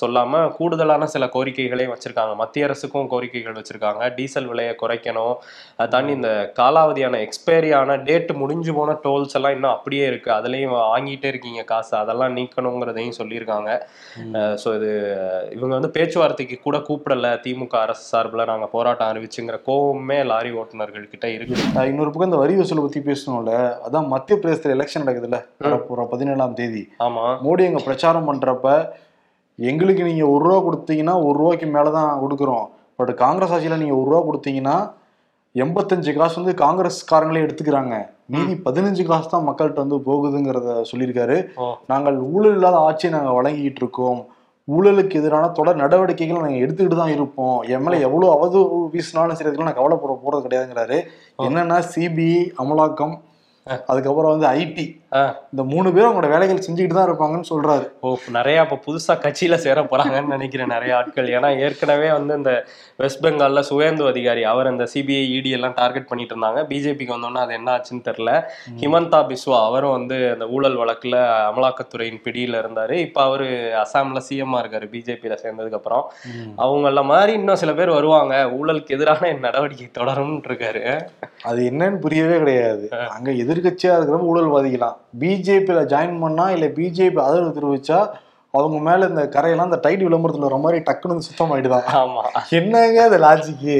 சொல்லாம 0.00 0.48
கூடுதலான 0.58 1.06
சில 1.06 1.24
கோரிக்கைகளையும் 1.26 1.94
வச்சிருக்காங்க. 1.94 2.34
மத்திய 2.34 2.64
அரசுக்கும் 2.64 3.08
கோரிக்கைகள் 3.10 3.58
வச்சிருக்காங்க. 3.60 4.14
டீசல் 4.14 4.46
விலையை 4.46 4.76
குறைக்கணும். 4.82 5.34
அதை 5.76 5.88
தாண்டி 5.88 6.12
இந்த 6.12 6.52
காலாவதியான 6.58 7.18
எக்ஸ்பைரியான 7.26 8.04
டேட் 8.04 8.30
முடிஞ்சு 8.32 8.74
போன 8.74 8.96
டோல்ஸ் 9.04 9.34
எல்லாம் 9.34 9.52
இன்னும் 9.52 9.70
அப்படியே 9.70 10.06
இருக்கு. 10.06 10.30
அதுலயும் 10.32 10.76
வாங்கிட்டே 10.94 11.30
இருக்கீங்க 11.32 11.62
காசு. 11.62 11.96
அதெல்லாம் 11.96 12.36
நீக்கணுங்கிறதையும் 12.36 13.18
சொல்லியிருக்காங்க. 13.18 13.70
ஸோ 14.64 14.68
இது 14.76 14.92
இவங்க 15.56 15.74
வந்து 15.76 15.90
பேச்சுவார்த்தைக்கு 15.90 16.58
கூட 16.62 16.76
கூப்பிடல. 16.88 17.28
திமுக 17.46 17.80
அரசு 17.84 18.04
சார்பில் 18.12 18.44
நாங்க 18.44 18.66
போராட்டம் 18.66 19.12
அறிவிச்சுங்கிற 19.12 19.58
கோவமே 19.66 20.24
லாரி 20.24 20.50
ஓட்டுநர்கள் 20.50 21.10
கிட்ட 21.12 21.28
இருக்கு. 21.28 21.56
அஹ் 21.74 21.88
இன்னொரு 21.90 22.10
பக்கம் 22.10 22.28
இந்த 22.30 22.36
வரி 22.36 22.54
வசூலை 22.60 22.82
பத்தி 22.84 23.00
பேசணும்ல 23.00 23.52
அதான் 23.86 24.06
மத்திய 24.06 24.38
பிரதேசத்துல 24.40 24.76
எலெக்ஷன் 24.76 25.04
நடக்குதுல்ல 25.04 25.38
வரப்போற 25.64 26.04
பதினேழாம் 26.08 26.54
தேதி. 26.54 26.82
ஆமா. 27.06 27.24
மோடி 27.44 27.66
அங்க 27.66 27.82
பிரச்சாரம் 27.84 28.28
பண்றப்ப 28.28 28.94
எங்களுக்கு 29.58 30.02
நீங்க 30.02 30.26
ஒரு 30.28 30.42
ரூபா 30.44 30.58
கொடுத்தீங்கன்னா 30.66 31.14
ஒரு 31.26 31.36
ரூபாய்க்கு 31.38 31.66
மேலதான் 31.66 32.12
கொடுக்குறோம். 32.22 32.66
பட் 32.96 33.12
காங்கிரஸ் 33.14 33.52
ஆட்சியில 33.52 33.76
நீங்க 33.76 33.96
ஒரு 33.96 34.08
ரூபா 34.10 34.22
கொடுத்தீங்கன்னா 34.28 34.76
எண்பத்தஞ்சு 35.54 36.10
காசு 36.16 36.36
வந்து 36.42 36.54
காங்கிரஸ்காரங்களே 36.64 37.44
எடுத்துக்கிறாங்க. 37.44 37.94
மீதி 38.32 38.52
பதினஞ்சு 38.66 39.04
காசு 39.04 39.28
தான் 39.28 39.46
மக்கள்கிட்ட 39.48 39.80
வந்து 39.84 39.98
போகுதுங்கிறத 40.08 40.74
சொல்லியிருக்காரு. 40.90 41.36
நாங்கள் 41.86 42.18
ஊழல் 42.34 42.54
இல்லாத 42.54 42.76
ஆட்சியை 42.88 43.10
நாங்கள் 43.16 43.36
வழங்கிட்டு 43.38 43.82
இருக்கோம். 43.84 44.20
ஊழலுக்கு 44.74 45.18
எதிரான 45.20 45.46
தொடர் 45.58 45.80
நடவடிக்கைகளை 45.82 46.40
நாங்கள் 46.42 46.62
எடுத்துக்கிட்டு 46.64 47.00
தான் 47.02 47.14
இருப்போம். 47.16 47.58
என் 47.74 47.82
மேல 47.84 47.98
எவ்வளவு 48.06 48.32
அவதூறு 48.36 48.76
வீசினாலும் 48.94 49.38
சரி 49.38 49.48
அதுக்கெல்லாம் 49.48 49.70
நான் 49.70 49.80
கவலைப்பட 49.80 50.14
போறது 50.24 50.46
கிடையாதுங்கிறாரு. 50.46 50.98
என்னன்னா 51.46 51.78
சிபிஐ 51.94 52.42
அமலாக்கம் 52.64 53.14
அதுக்கப்புறம் 53.90 54.32
வந்து 54.34 54.48
ஐடி. 54.60 54.86
இந்த 55.52 55.62
மூணு 55.70 55.88
பேரும் 55.94 56.08
அவங்களோட 56.10 56.28
வேலைகள் 56.32 56.62
செஞ்சுக்கிட்டு 56.66 56.96
தான் 56.96 57.08
இருப்பாங்கன்னு 57.08 57.48
சொல்றாரு. 57.50 57.86
ஓ 58.04 58.10
நிறைய 58.36 58.64
இப்ப 58.66 58.76
புதுசா 58.86 59.14
கட்சியில 59.24 59.54
சேர 59.64 59.82
போறாங்கன்னு 59.92 60.34
நினைக்கிறேன் 60.34 60.72
நிறைய 60.74 60.92
ஆட்கள். 60.98 61.28
ஏன்னா 61.36 61.48
ஏற்கனவே 61.64 62.08
வந்து 62.16 62.34
இந்த 62.40 62.52
வெஸ்ட் 63.02 63.22
பெங்கால்ல 63.24 63.62
சுவேந்து 63.70 64.04
அதிகாரி 64.10 64.42
அவர் 64.52 64.70
அந்த 64.72 64.84
சிபிஐ 64.92 65.24
இடி 65.36 65.50
எல்லாம் 65.56 65.74
டார்கெட் 65.80 66.08
பண்ணிட்டு 66.10 66.34
இருந்தாங்க. 66.34 66.62
பிஜேபிக்கு 66.70 67.16
வந்தோன்னா 67.16 67.42
அது 67.46 67.56
என்ன 67.58 67.70
ஆச்சுன்னு 67.76 68.06
தெரியல. 68.08 68.34
ஹிமந்தா 68.82 69.20
பிஸ்வா 69.30 69.58
அவரும் 69.68 69.94
வந்து 69.96 70.18
அந்த 70.34 70.48
ஊழல் 70.56 70.78
வழக்குல 70.82 71.16
அமலாக்கத்துறையின் 71.50 72.22
பிடியில 72.26 72.60
இருந்தாரு. 72.62 72.96
இப்ப 73.06 73.24
அவரு 73.28 73.48
அசாம்ல 73.82 74.22
சிஎம்மா 74.28 74.60
இருக்காரு 74.62 74.88
பிஜேபியில 74.94 75.36
சேர்ந்ததுக்கு 75.42 75.80
அப்புறம். 75.80 76.06
அவங்கள 76.66 77.04
மாதிரி 77.12 77.34
இன்னும் 77.40 77.60
சில 77.64 77.74
பேர் 77.80 77.96
வருவாங்க. 77.98 78.34
ஊழலுக்கு 78.60 78.96
எதிரான 78.98 79.32
நடவடிக்கை 79.46 79.88
தொடரும்னு 80.00 80.48
இருக்காரு. 80.50 80.84
அது 81.50 81.60
என்னன்னு 81.72 82.00
புரியவே 82.06 82.38
கிடையாது. 82.42 82.86
அங்க 83.16 83.30
எதிர்க்கட்சியா 83.60 83.94
இருக்கிற 83.96 84.18
ஊழல்வாதிகளாம் 84.28 84.96
பிஜேபியில 85.20 85.84
ஜாயின் 85.90 86.20
பண்ணா 86.20 86.50
இல்ல 86.50 86.66
பிஜேபி 86.76 87.20
ஆதரவு 87.20 87.56
தெரிவிச்சா 87.56 88.00
அவங்க 88.54 88.78
மேல 88.80 89.06
இந்த 89.06 89.22
கரையெல்லாம் 89.34 89.68
இந்த 89.68 89.78
டைட் 89.82 90.02
விளம்பரத்துல 90.02 90.46
வர 90.46 90.56
மாதிரி 90.56 90.78
டக்குன்னு 90.80 91.14
வந்து 91.14 91.26
சுத்தமாயிடுதான் 91.26 91.84
ஆமா. 91.98 92.22
என்னங்க 92.50 93.02
அது 93.02 93.18
லாஜிக்கு 93.18 93.76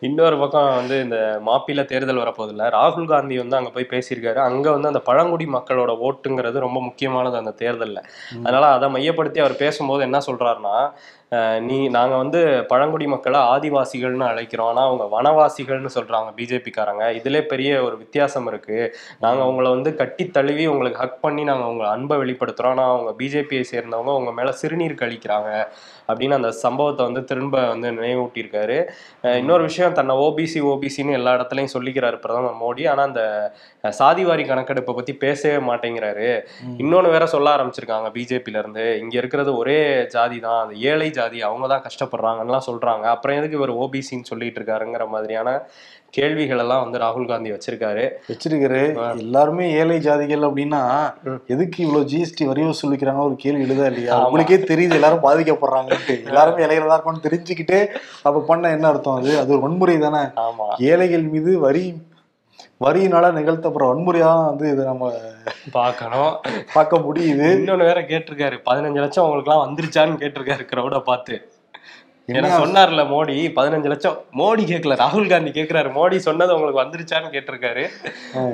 இன்னொரு 0.00 0.36
பக்கம் 0.38 0.68
வந்து 0.76 1.00
இந்த 1.00 1.16
மாப்பிள்ள 1.44 1.84
தேர்தல் 1.84 2.22
வரப்போதில்ல 2.22 2.68
ராகுல் 2.70 3.06
காந்தி 3.06 3.38
வந்து 3.38 3.56
அங்க 3.56 3.70
போய் 3.70 3.90
பேசியிருக்காரு. 3.90 4.40
அங்க 4.42 4.70
வந்து 4.70 4.88
அந்த 4.88 5.00
பழங்குடி 5.00 5.46
மக்களோட 5.48 5.92
ஓட்டுங்கிறது 6.04 6.58
ரொம்ப 6.60 6.80
முக்கியமானது 6.80 7.36
அந்த 7.36 7.54
தேர்தல்ல. 7.58 8.00
அதனால 8.38 8.64
அதை 8.70 8.88
மையப்படுத்தி 8.90 9.40
அவர் 9.40 9.56
பேசும்போது 9.56 10.02
என்ன 10.02 10.20
சொல்றாருன்னா 10.26 10.76
அஹ், 10.76 10.88
நீ 11.68 11.78
நாங்கள் 11.96 12.20
வந்து 12.22 12.40
பழங்குடி 12.70 13.06
மக்களை 13.14 13.40
ஆதிவாசிகள்னு 13.54 14.26
அழைக்கிறோம். 14.30 14.70
ஆனால் 14.72 14.88
அவங்க 14.88 15.04
வனவாசிகள்னு 15.16 15.92
சொல்கிறாங்க 15.96 16.30
பிஜேபிக்காரங்க. 16.38 17.04
இதிலே 17.18 17.42
பெரிய 17.52 17.70
ஒரு 17.86 17.96
வித்தியாசம் 18.02 18.48
இருக்குது 18.52 18.90
நாங்கள் 19.24 19.44
அவங்கள 19.46 19.68
வந்து 19.76 19.92
கட்டி 20.02 20.26
தழுவி 20.38 20.66
உங்களுக்கு 20.74 21.02
ஹக் 21.04 21.20
பண்ணி 21.24 21.44
நாங்கள் 21.50 21.70
உங்களை 21.72 21.88
அன்பை 21.96 22.18
வெளிப்படுத்துகிறோம் 22.22 22.74
ஆனால் 22.76 22.92
அவங்க 22.94 23.12
பிஜேபியை 23.22 23.64
சேர்ந்தவங்க 23.72 24.14
உங்கள் 24.20 24.38
மேலே 24.38 24.54
சிறுநீர் 24.62 25.00
கழிக்கிறாங்க. 25.04 25.50
அப்படின்னு 26.08 26.38
அந்த 26.38 26.50
சம்பவத்தை 26.64 27.02
வந்து 27.08 27.22
திரும்ப 27.30 27.62
வந்து 27.72 27.88
நினைவூட்டியிருக்காரு. 27.98 28.78
இன்னொரு 29.40 29.62
விஷயம் 29.68 29.96
தன்னை 29.98 30.14
ஓபிசி 30.26 30.60
ஓபிசின்னு 30.72 31.16
எல்லா 31.18 31.34
இடத்துலையும் 31.36 31.74
சொல்லிக்கிறாரு 31.76 32.18
பிரதமர் 32.24 32.60
மோடி. 32.64 32.84
ஆனா 32.92 33.04
அந்த 33.10 33.22
சாதிவாரி 34.00 34.44
கணக்கெடுப்பை 34.50 34.94
பத்தி 34.98 35.14
பேசவே 35.24 35.58
மாட்டேங்கிறாரு. 35.70 36.28
இன்னொன்னு 36.82 37.14
வேற 37.16 37.26
சொல்ல 37.34 37.56
ஆரம்பிச்சிருக்காங்க 37.56 38.10
பிஜேபில 38.18 38.62
இருந்து. 38.62 38.86
இங்க 39.02 39.16
இருக்கிறது 39.22 39.52
ஒரே 39.62 39.78
ஜாதி 40.16 40.38
தான் 40.46 40.60
அது 40.64 40.74
ஏழை 40.92 41.10
ஜாதி 41.18 41.40
அவங்க 41.48 41.66
தான் 41.74 41.84
கஷ்டப்படுறாங்கலாம் 41.88 42.68
சொல்றாங்க. 42.70 43.06
அப்புறம் 43.14 43.38
எதுக்கு 43.40 43.58
இவர் 43.60 43.78
ஓபிசின்னு 43.84 44.30
சொல்லிட்டு 44.32 44.60
இருக்காருங்கிற 44.60 45.06
மாதிரியான 45.16 45.58
கேள்விகள் 46.16 46.60
எல்லாம் 46.62 46.82
வந்து 46.82 46.98
ராகுல் 47.02 47.30
காந்தி 47.30 47.50
வச்சிருக்காரு. 47.52 48.02
வச்சிருக்காரு. 48.30 48.82
எல்லாருமே 49.22 49.64
ஏழை 49.78 49.96
ஜாதிகள் 50.04 50.46
அப்படின்னா 50.48 50.82
எதுக்கு 51.54 51.78
இவ்வளவு 51.86 52.08
ஜிஎஸ்டி 52.10 52.44
வரி 52.50 52.62
வசூலிக்கிறாங்க 52.68 53.22
ஒரு 53.28 53.36
கேள்வி 53.44 53.64
எழுதா 53.66 53.88
இல்லையா? 53.92 54.12
ஆமா. 54.16 54.26
உங்களுக்கே 54.28 54.58
தெரியுது 54.70 54.98
எல்லாரும் 54.98 55.24
பாதிக்கப்படுறாங்கன்ட்டு 55.26 55.93
எல்லாருமே 56.28 56.64
இலையில 56.66 56.86
தான் 56.86 56.96
இருக்கும்னு 56.96 57.26
தெரிஞ்சுக்கிட்டு 57.26 57.78
அப்ப 58.22 58.40
பண்ண 58.40 58.70
என்ன 58.70 58.86
அர்த்தம் 58.86 59.16
அது? 59.16 59.38
அது 59.38 59.52
ஒரு 59.52 59.60
வன்முறை 59.60 59.98
தானே. 59.98 60.22
ஆமா. 60.44 60.66
ஏழைகள் 60.90 61.22
மீது 61.34 61.58
வரி 61.58 61.84
வரியினால 62.80 63.32
நிகழ்த்தப்படுற 63.32 63.84
வன்முறையா 63.90 64.46
வந்து 64.46 64.70
இதை 64.70 64.84
நம்ம 64.84 65.04
பார்க்கணும். 65.72 66.32
பார்க்க 66.74 66.96
முடியுது. 66.98 67.46
இன்னொன்னு 67.58 67.88
வேற 67.90 68.00
கேட்டிருக்காரு. 68.00 68.56
பதினஞ்சு 68.66 68.94
லட்சம் 68.94 69.24
உங்களுக்கு 69.24 69.50
எல்லாம் 69.50 69.64
வந்துருச்சான்னு 69.64 70.20
கேட்டிருக்காரு 70.22 70.64
கிரௌட 70.72 70.98
பார்த்து. 71.02 71.34
ஏன்னா 72.28 72.38
என்ன 72.40 72.58
சொன்னார்ல 72.60 73.02
மோடி 73.10 73.34
பதினஞ்சு 73.56 73.88
லட்சம். 73.92 74.14
மோடி 74.40 74.62
கேட்கல 74.68 74.94
ராகுல் 75.00 75.30
காந்தி 75.32 75.50
கேக்குறாரு. 75.56 75.88
மோடி 75.96 76.18
சொன்னது 76.26 76.54
உங்களுக்கு 76.56 76.82
வந்துருச்சான்னு 76.82 77.28
கேட்டிருக்காரு. 77.34 77.82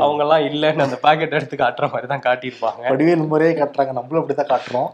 அவங்க 0.03 0.23
எல்லாம் 0.25 0.45
இல்லன்னு 0.49 0.85
அந்த 0.87 0.97
பாக்கெட் 1.05 1.37
எடுத்து 1.39 1.57
காட்டுற 1.61 1.89
மாதிரி 1.93 2.09
தான் 2.12 2.25
காட்டியிருப்பாங்க. 2.27 2.83
வடிவேல் 2.93 3.23
முறையே 3.33 3.53
காட்டுறாங்க. 3.61 3.93
நம்மளும் 3.99 4.23
அப்படித்தான் 4.23 4.50
காட்டுறோம். 4.53 4.89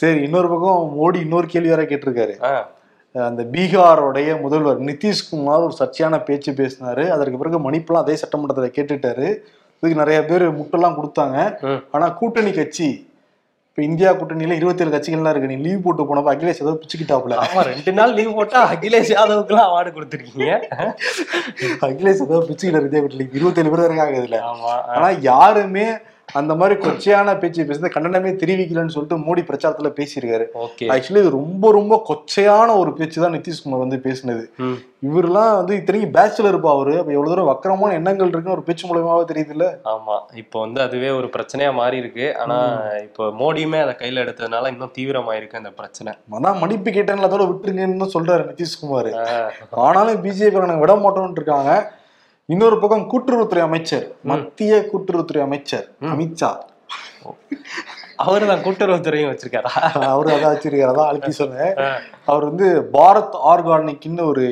சரி 0.00 0.22
இன்னொரு 0.28 0.50
பக்கம் 0.52 0.94
மோடி 1.00 1.20
இன்னொரு 1.26 1.48
கேள்வி 1.54 1.72
வேற 1.74 1.84
கேட்டிருக்காரு. 1.90 2.36
அந்த 3.14 3.42
பீகாருடைய 3.52 4.30
முதல்வர் 4.44 4.80
நிதிஷ்குமார் 4.88 5.66
ஒரு 5.66 5.76
சர்ச்சையான 5.80 6.22
பேச்சு 6.28 6.50
பேசினாரு. 6.62 7.04
அதற்கு 7.16 7.40
பிறகு 7.42 7.60
மணிப்பெல்லாம் 7.68 8.04
அதே 8.06 8.16
சட்டமன்றத்துல 8.22 8.70
கேட்டுட்டாரு. 8.78 9.28
இதுக்கு 9.78 10.00
நிறைய 10.02 10.18
பேர் 10.30 10.44
முட்டெல்லாம் 10.58 10.98
கொடுத்தாங்க. 10.98 11.38
ஆனா 11.94 12.08
கூட்டணி 12.20 12.52
கட்சி 12.58 12.88
இப்ப 13.76 13.88
இந்தியா 13.88 14.10
கூட்டணியில 14.10 14.54
இருபத்தேழு 14.58 14.90
கட்சிகள்லாம் 14.92 15.32
இருக்கு. 15.32 15.48
நீ 15.50 15.56
லீவ் 15.64 15.82
போட்டு 15.86 16.02
போனப்ப 16.10 16.30
அகிலேஷ் 16.34 16.60
ஏதோ 16.62 16.72
பிச்சுக்கிட்டாப்புல. 16.82 17.34
ஆமா 17.42 17.62
ரெண்டு 17.68 17.92
நாள் 17.92 18.14
லீவ் 18.18 18.30
போட்டா 18.34 18.60
அகிலேஷ் 18.74 19.10
யாதவுக்கு 19.14 19.52
எல்லாம் 19.54 19.68
அவார்டு 19.70 19.90
கொடுத்துருக்கீங்க. 19.96 20.46
அகிலேஷ் 21.88 22.22
ஏதோ 22.26 22.38
பிச்சுக்கிட்ட 22.48 22.80
இந்தியா 22.84 23.02
கூட்டணி 23.02 23.26
இருபத்தேழு 23.38 23.72
பேர் 23.74 23.84
இருக்காங்க 23.88 24.16
இதுல. 24.22 24.38
ஆமா. 24.52 24.72
ஆனா 24.94 25.08
யாருமே 25.30 25.86
அந்த 26.38 26.52
மாதிரி 26.60 26.74
கொச்சையான 26.84 27.34
பேச்சு 27.42 27.66
பேசுறது 27.68 27.94
கண்டனமே 27.94 28.30
தெரிவிக்கலன்னு 28.42 28.94
சொல்லிட்டு 28.94 29.16
மோடி 29.26 29.42
பிரச்சாரத்துல 29.48 29.90
பேசியிருக்காரு. 29.98 30.46
ஆக்சுவலி 30.94 31.22
இது 31.22 31.36
ரொம்ப 31.38 31.70
ரொம்ப 31.78 31.94
கொச்சையான 32.08 32.76
ஒரு 32.82 32.92
பேச்சு 32.98 33.24
தான் 33.24 33.34
நிதிஷ்குமார் 33.36 33.84
வந்து 33.84 33.98
பேசினது. 34.06 34.44
இவரெல்லாம் 35.08 35.50
வந்து 35.58 35.72
இத்தனைக்கும் 35.78 36.14
பேச்சுலர் 36.16 36.52
இருப்பா 36.52 36.70
அவரு. 36.76 36.94
அப்ப 37.00 37.10
எவ்வளவு 37.16 37.32
தூரம் 37.32 37.50
வக்கரமான 37.50 37.96
எண்ணங்கள் 37.98 38.30
இருக்குன்னு 38.30 38.56
ஒரு 38.56 38.66
பேச்சு 38.68 38.84
மூலமாவே 38.88 39.24
தெரியுது 39.32 39.52
இல்ல 39.56 39.66
ஆமா. 39.92 40.16
இப்போ 40.42 40.56
வந்து 40.64 40.80
அதுவே 40.86 41.10
ஒரு 41.18 41.28
பிரச்சனையா 41.34 41.72
மாறி 41.80 41.96
இருக்கு 42.02 42.26
ஆனா 42.42 42.56
இப்போ 43.06 43.24
மோடியுமே 43.42 43.80
அதை 43.84 43.94
கையில 44.00 44.24
எடுத்ததுனால 44.24 44.72
இன்னும் 44.74 44.94
தீவிரமாயிருக்கு 44.98 45.60
அந்த 45.62 45.72
பிரச்சனை. 45.80 46.12
அதான் 46.38 46.60
மன்னிப்பு 46.62 46.96
கேட்டேன்ல 46.96 47.28
அதோட 47.30 47.46
விட்டுருங்கன்னு 47.50 48.14
சொல்றாரு 48.16 48.44
நிதிஷ்குமார். 48.50 49.12
ஆனாலும் 49.86 50.24
பிஜேபி 50.26 50.66
நாங்க 50.72 50.84
விட 50.84 50.96
மாட்டோம்னு 51.04 51.38
இருக்காங்க. 51.40 51.72
இன்னொரு 52.52 52.76
பக்கம் 52.78 53.06
கூட்டுறவுத்துறை 53.12 53.58
அமைச்சர் 53.58 54.04
மத்திய 54.22 54.74
கூட்டுறவுத்துறை 54.90 55.40
அமைச்சர் 55.40 55.86
அமித்ஷா. 56.00 56.50
அவருதான் 58.24 58.62
கூட்டுறவுத்துறையும் 58.66 59.30
வச்சிருக்காரா? 59.30 59.70
அவரு 60.10 60.28
அதான் 60.34 60.54
வச்சிருக்காரு? 60.54 61.00
அழுத்தி 61.06 61.32
சொன்னேன். 61.38 61.74
அவர் 62.24 62.44
வந்து 62.50 62.66
பாரத் 62.92 63.34
ஆர்கானிக்னு 63.52 64.26
ஒரு 64.32 64.44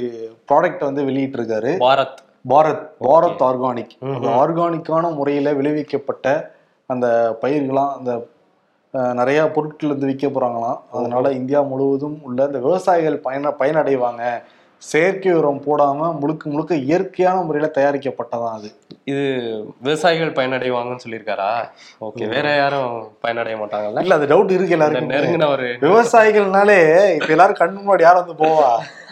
ப்ராடக்ட் 0.49 0.83
வந்து 0.89 1.05
வெளியிட்டு 1.05 1.39
இருக்காரு 1.39 1.75
பாரத் 1.85 2.19
பாரத் 2.55 2.89
பாரத் 3.09 3.45
ஆர்கானிக். 3.51 3.95
ஆர்கானிக்கான 4.43 5.13
முறையில 5.21 5.53
விளைவிக்கப்பட்ட 5.61 6.35
அந்த 6.91 7.07
பயிர்களாம் 7.43 7.95
அந்த 7.99 8.13
நிறைய 9.21 9.47
பொருட்கள் 9.55 9.95
வந்து 9.95 10.11
விற்க 10.11 10.27
போறாங்களாம். 10.27 10.81
அதனால 10.99 11.33
இந்தியா 11.41 11.63
முழுவதும் 11.71 12.19
உள்ள 12.23 12.41
இந்த 12.51 12.59
விவசாயிகள் 12.67 13.23
பயன 13.29 13.55
பயனடைவாங்க. 13.63 14.25
செயற்கை 14.91 15.33
உரம் 15.33 15.61
போடாம 15.67 16.09
முழுக்க 16.21 16.51
முழுக்க 16.51 16.75
இயற்கையான 16.87 17.37
முறையில 17.43 17.69
தயாரிக்கப்பட்டதான் 17.77 18.57
அது. 18.59 18.69
இது 19.05 19.23
விவசாயிகள் 19.81 20.35
பயனடைவாங்கன்னு 20.37 21.05
சொல்லியிருக்காரா? 21.05 21.49
ஓகே 22.07 22.29
வேற 22.35 22.57
யாரும் 22.57 22.93
பயனடைய 23.21 23.57
மாட்டாங்கல்ல? 23.61 24.03
இல்ல 24.05 24.19
அது 24.19 24.27
டவுட் 24.33 24.55
இருக்கு 24.57 24.77
எல்லாருக்கும். 24.77 25.13
நெருங்கின 25.15 25.49
ஒரு 25.49 25.67
விவசாயிகள்னாலே 25.87 26.79
இப்ப 27.19 27.31
எல்லாரும் 27.37 27.61
கண்ணு 27.61 27.81
முன்னாடி 27.81 28.07
யார் 28.07 28.21
வந்து 28.23 28.37
போவா? 28.45 28.71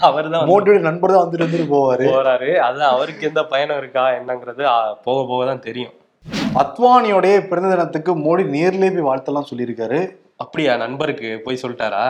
அவர்தான் 0.08 0.48
மோடியோட 0.52 0.80
நண்பர் 0.80 1.14
தான் 1.14 1.24
வந்துட்டு 1.24 1.46
வந்துட்டு 1.46 1.68
போவாரு. 1.74 2.06
போறாரு. 2.14 2.50
அது 2.68 2.84
அவருக்கு 2.84 3.28
எந்த 3.30 3.44
பயணம் 3.44 3.80
இருக்கா 3.82 4.04
என்னங்கிறது 4.18 4.64
போக 5.08 5.18
போக 5.32 5.46
தான் 5.46 5.64
தெரியும். 5.68 5.94
அத்வானியோடைய 6.62 7.36
பிறந்த 7.48 7.70
தினத்துக்கு 7.74 8.14
மோடி 8.26 8.42
நேர்லயே 8.56 8.92
போய் 8.96 9.08
வாழ்த்தெல்லாம் 9.10 9.50
சொல்லியிருக்காரு. 9.50 10.00
அப்படியா? 10.36 10.76
நண்பருக்கு 10.76 11.40
போய் 11.44 11.62
சொல்லிட்டாரா? 11.62 12.04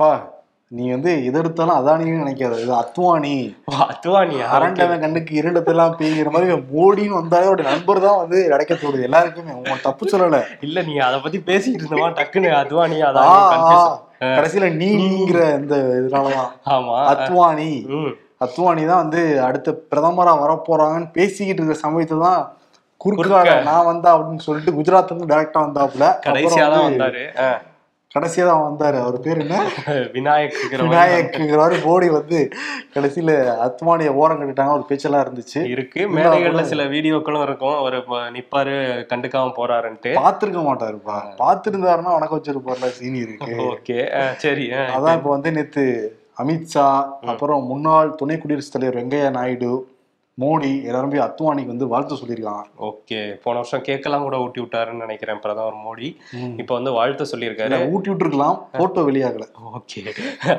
பா 0.00 0.08
நீ 0.72 0.84
வந்து 0.90 1.10
எது 1.24 1.38
எடுத்தாலும் 1.38 1.76
அதானின்னு 1.76 2.22
நினைக்காத. 2.22 2.54
இது 2.58 2.72
அத்வானி. 2.74 3.32
ஓ, 3.64 3.72
அத்வானியா? 3.84 4.46
அரண்டவன் 4.48 5.02
கண்ணுக்கு 5.02 5.32
இரண்டத்தெல்லாம் 5.40 5.96
பேய்கிற 5.98 6.30
மாதிரி 6.30 6.54
மோடின்னு 6.70 7.18
வந்தாலே 7.18 7.48
ஒரு 7.48 7.62
நண்பர் 7.62 8.00
தான் 8.00 8.18
வந்து 8.18 8.38
கிடைக்க 8.48 8.74
தோடுது 8.74 9.02
எல்லாருக்குமே. 9.02 9.52
உன் 9.62 9.82
தப்பு 9.82 10.08
சொல்லல. 10.12 10.38
இல்ல 10.60 10.82
நீங்க 10.82 11.02
அத 11.04 11.18
பத்தி 11.18 11.40
பேசிட்டு 11.50 11.82
இருந்தவா? 11.82 12.08
டக்குன்னு 12.20 12.50
அத்வானி 12.62 12.98
அதான். 13.02 13.92
கடைசியில 14.30 14.72
நீ 14.74 14.88
நீங்கிற 15.04 15.40
இந்த 15.58 15.76
இதனாலதான். 15.98 16.50
ஆமா. 16.74 16.96
அத்வானி. 17.12 17.70
அத்வானி 18.40 18.82
தான் 18.86 19.02
வந்து 19.04 19.20
அடுத்த 19.40 19.76
பிரதமரா 19.90 20.34
வரப்போறாங்கன்னு 20.40 21.10
பேசிக்கிட்டு 21.12 21.60
இருக்கிற 21.60 21.78
சமயத்தை 21.80 22.18
தான் 22.20 22.40
குறுக்கால 23.00 23.28
குறுக்க. 23.42 23.68
நான் 23.68 23.86
வந்தா 23.86 24.10
அப்படின்னு 24.16 24.46
சொல்லிட்டு 24.46 24.76
குஜராத் 24.76 25.14
வந்து 25.14 25.30
டைரக்டா 25.32 25.62
வந்தாப்புல. 25.66 26.08
கடைசியா 26.26 26.66
தான் 26.66 26.84
வந்து 26.84 26.98
வந்தாரு. 26.98 27.24
ஆ. 28.14 28.16
கடைசியா 28.16 28.44
தான் 28.44 28.64
வந்தாரு. 28.64 28.98
அவர் 29.00 29.20
பேர் 29.20 29.38
என்ன? 29.38 29.54
மாதிரி 29.60 30.08
விநாயக்குங்கிறவாரு 30.86 31.76
மோடி 31.84 32.10
வந்து 32.10 32.38
கடைசியில 32.94 33.30
அத்வானிய 33.64 34.08
ஓரம் 34.14 34.40
கட்டிட்டாங்க. 34.40 34.72
ஒரு 34.72 34.84
பேச்செல்லாம் 34.88 35.24
இருந்துச்சு. 35.24 35.60
இருக்கு. 35.66 36.00
மேடைகள்ல 36.08 36.62
சில 36.62 36.84
வீடியோக்களும் 36.84 37.42
இருக்கும். 37.42 37.76
அவர் 37.76 37.96
நிப்பாரு 38.32 38.74
கண்டுக்காம 39.10 39.52
போறாருன்ட்டு. 39.56 40.12
பாத்திருக்க 40.16 40.62
மாட்டாருப்பா. 40.64 41.16
பாத்திருந்தாருன்னா 41.38 42.12
வணக்கம் 42.12 42.40
வச்சிருப்பார்ல 42.40 42.90
சீனியருக்கு 42.98 43.56
ஓகே. 43.66 43.98
சரி. 44.36 44.66
அதான் 44.96 45.16
இப்ப 45.16 45.30
வந்து 45.30 45.52
நேத்து 45.52 45.84
அமித்ஷா 46.38 46.86
அப்புறம் 47.24 47.66
முன்னாள் 47.66 48.14
துணை 48.14 48.38
குடியரசுத் 48.38 48.72
தலைவர் 48.72 48.98
வெங்கையா 49.00 49.30
நாயுடு 49.30 49.72
மோடி 50.42 50.84
எல்லாரும் 50.84 51.10
போய் 51.10 51.24
அத்வானிக்கு 51.24 51.72
வந்து 51.72 51.86
வாழ்த்து 51.86 52.14
சொல்லியிருக்காங்க. 52.14 52.62
ஓகே 52.86 53.18
போன 53.42 53.56
வருஷம் 53.56 53.82
கேக்கெல்லாம் 53.82 54.22
கூட 54.22 54.38
ஊட்டி 54.38 54.60
விட்டாருன்னு 54.62 55.04
நினைக்கிறேன் 55.04 55.40
பிரதமர் 55.40 55.76
மோடி. 55.84 56.16
இப்ப 56.56 56.74
வந்து 56.74 56.92
வாழ்த்து 56.92 57.24
சொல்லியிருக்காரு. 57.32 57.92
ஊட்டி 57.92 58.10
விட்டுருக்கலாம் 58.10 58.56
போட்டோ 58.72 59.00
வெளியாகல. 59.00 59.46
ஓகே 59.72 60.02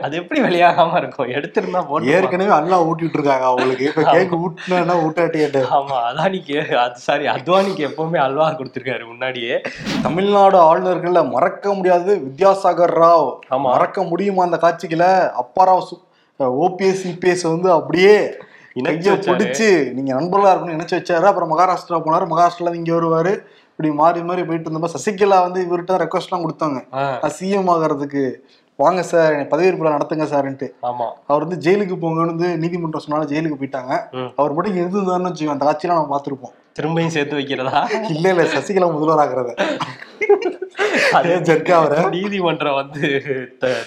அது 0.01 0.15
எப்படி 0.17 0.41
வெளியாகாம 0.41 0.97
இருக்கும்? 0.97 1.27
எடுத்திருந்தா 1.27 1.87
போட்டு 1.87 2.11
ஏற்கனவே 2.11 2.49
அல்லா 2.49 2.85
ஊட்டி 2.85 3.05
விட்டுருக்காங்க 3.05 3.45
அவங்களுக்கு. 3.51 3.85
இப்ப 3.85 4.01
கேக்கு 4.01 4.39
ஊட்டினா 4.45 4.95
ஊட்டாட்டி 5.05 5.43
ஆமா 5.79 5.99
அதானிக்கு 6.09 6.75
அது 6.75 6.99
சாரி 6.99 7.27
அத்வானிக்கு 7.27 7.85
எப்பவுமே 7.89 8.17
அல்வா 8.17 8.49
கொடுத்திருக்காரு 8.51 9.05
முன்னாடியே. 9.07 9.61
தமிழ்நாடு 10.01 10.57
ஆளுநர்கள்ல 10.69 11.29
மறக்க 11.29 11.73
முடியாது 11.73 12.15
வித்யாசாகர் 12.25 12.97
ராவ். 13.03 13.29
ஆமா. 13.49 13.61
மறக்க 13.61 14.03
முடியுமா 14.03 14.43
அந்த 14.43 14.57
காட்சிகளை? 14.57 15.11
அப்பாராவ் 15.43 15.93
ஓபிஎஸ் 16.39 17.03
இபிஎஸ் 17.11 17.43
வந்து 17.51 17.71
அப்படியே 17.71 18.35
இணைச்சு. 18.79 19.11
பிடிச்சு 19.31 19.67
நீங்க 19.97 20.11
நண்பர்களா 20.19 20.51
இருக்கணும்னு 20.53 20.75
நினைச்சு 20.75 20.97
வச்சாரு. 20.99 21.27
அப்புறம் 21.31 21.51
மகாராஷ்டிரா 21.53 21.99
போனாரு. 22.07 22.27
மகாராஷ்டிரால 22.33 22.79
இங்க 22.81 22.91
வருவாரு. 22.95 23.33
இப்படி 23.71 23.89
மாறி 24.01 24.21
மாறி 24.27 24.43
போயிட்டு 24.43 24.69
இருந்தப்ப 24.69 24.89
சசிகலா 24.97 25.39
வந்து 25.47 25.61
இவர்கிட்ட 25.67 25.93
ரெக்வஸ்ட் 26.01 26.29
எல்லாம் 26.29 26.45
கொடுத்தாங்க. 26.45 26.77
சிஎம் 27.37 27.71
ஆகிறதுக்கு. 27.75 28.23
வாங்க 28.79 29.01
சார் 29.09 29.31
என்னை 29.33 29.45
பதவி 29.51 29.69
விழா 29.79 29.91
நடத்துங்க 29.95 30.25
சார்ன்ட்டு. 30.31 30.67
ஆமா. 30.89 31.05
அவர் 31.27 31.43
வந்து 31.45 31.57
ஜெயிலுக்கு 31.65 31.95
போங்கன்னு 32.01 32.31
வந்து 32.33 32.47
நீதிமன்றம் 32.57 33.03
சொன்னாலும் 33.05 33.29
ஜெயிலுக்கு 33.31 33.59
போயிட்டாங்க. 33.61 33.93
அவர் 34.39 34.53
மட்டும் 34.53 34.77
இருந்திருந்தாருன்னு 34.81 35.29
வச்சுக்கோங்க. 35.29 35.55
அந்த 35.55 35.67
காட்சியெல்லாம் 35.67 35.99
நம்ம 35.99 36.15
பார்த்திருப்போம். 36.15 36.53
திரும்பியும் 36.79 37.13
சேர்த்து 37.15 37.37
வைக்கிறதா? 37.37 37.81
இல்ல 38.15 38.25
இல்ல. 38.33 38.43
சசிகலா 38.55 38.87
முதல்வர் 38.95 39.21
ஆகிறத. 39.23 39.51
அது 41.13 41.39
ஜர்க்கா 41.39 41.71
அவரை? 41.71 42.05
நீதிமன்றம் 42.05 42.75
வந்து 42.75 43.07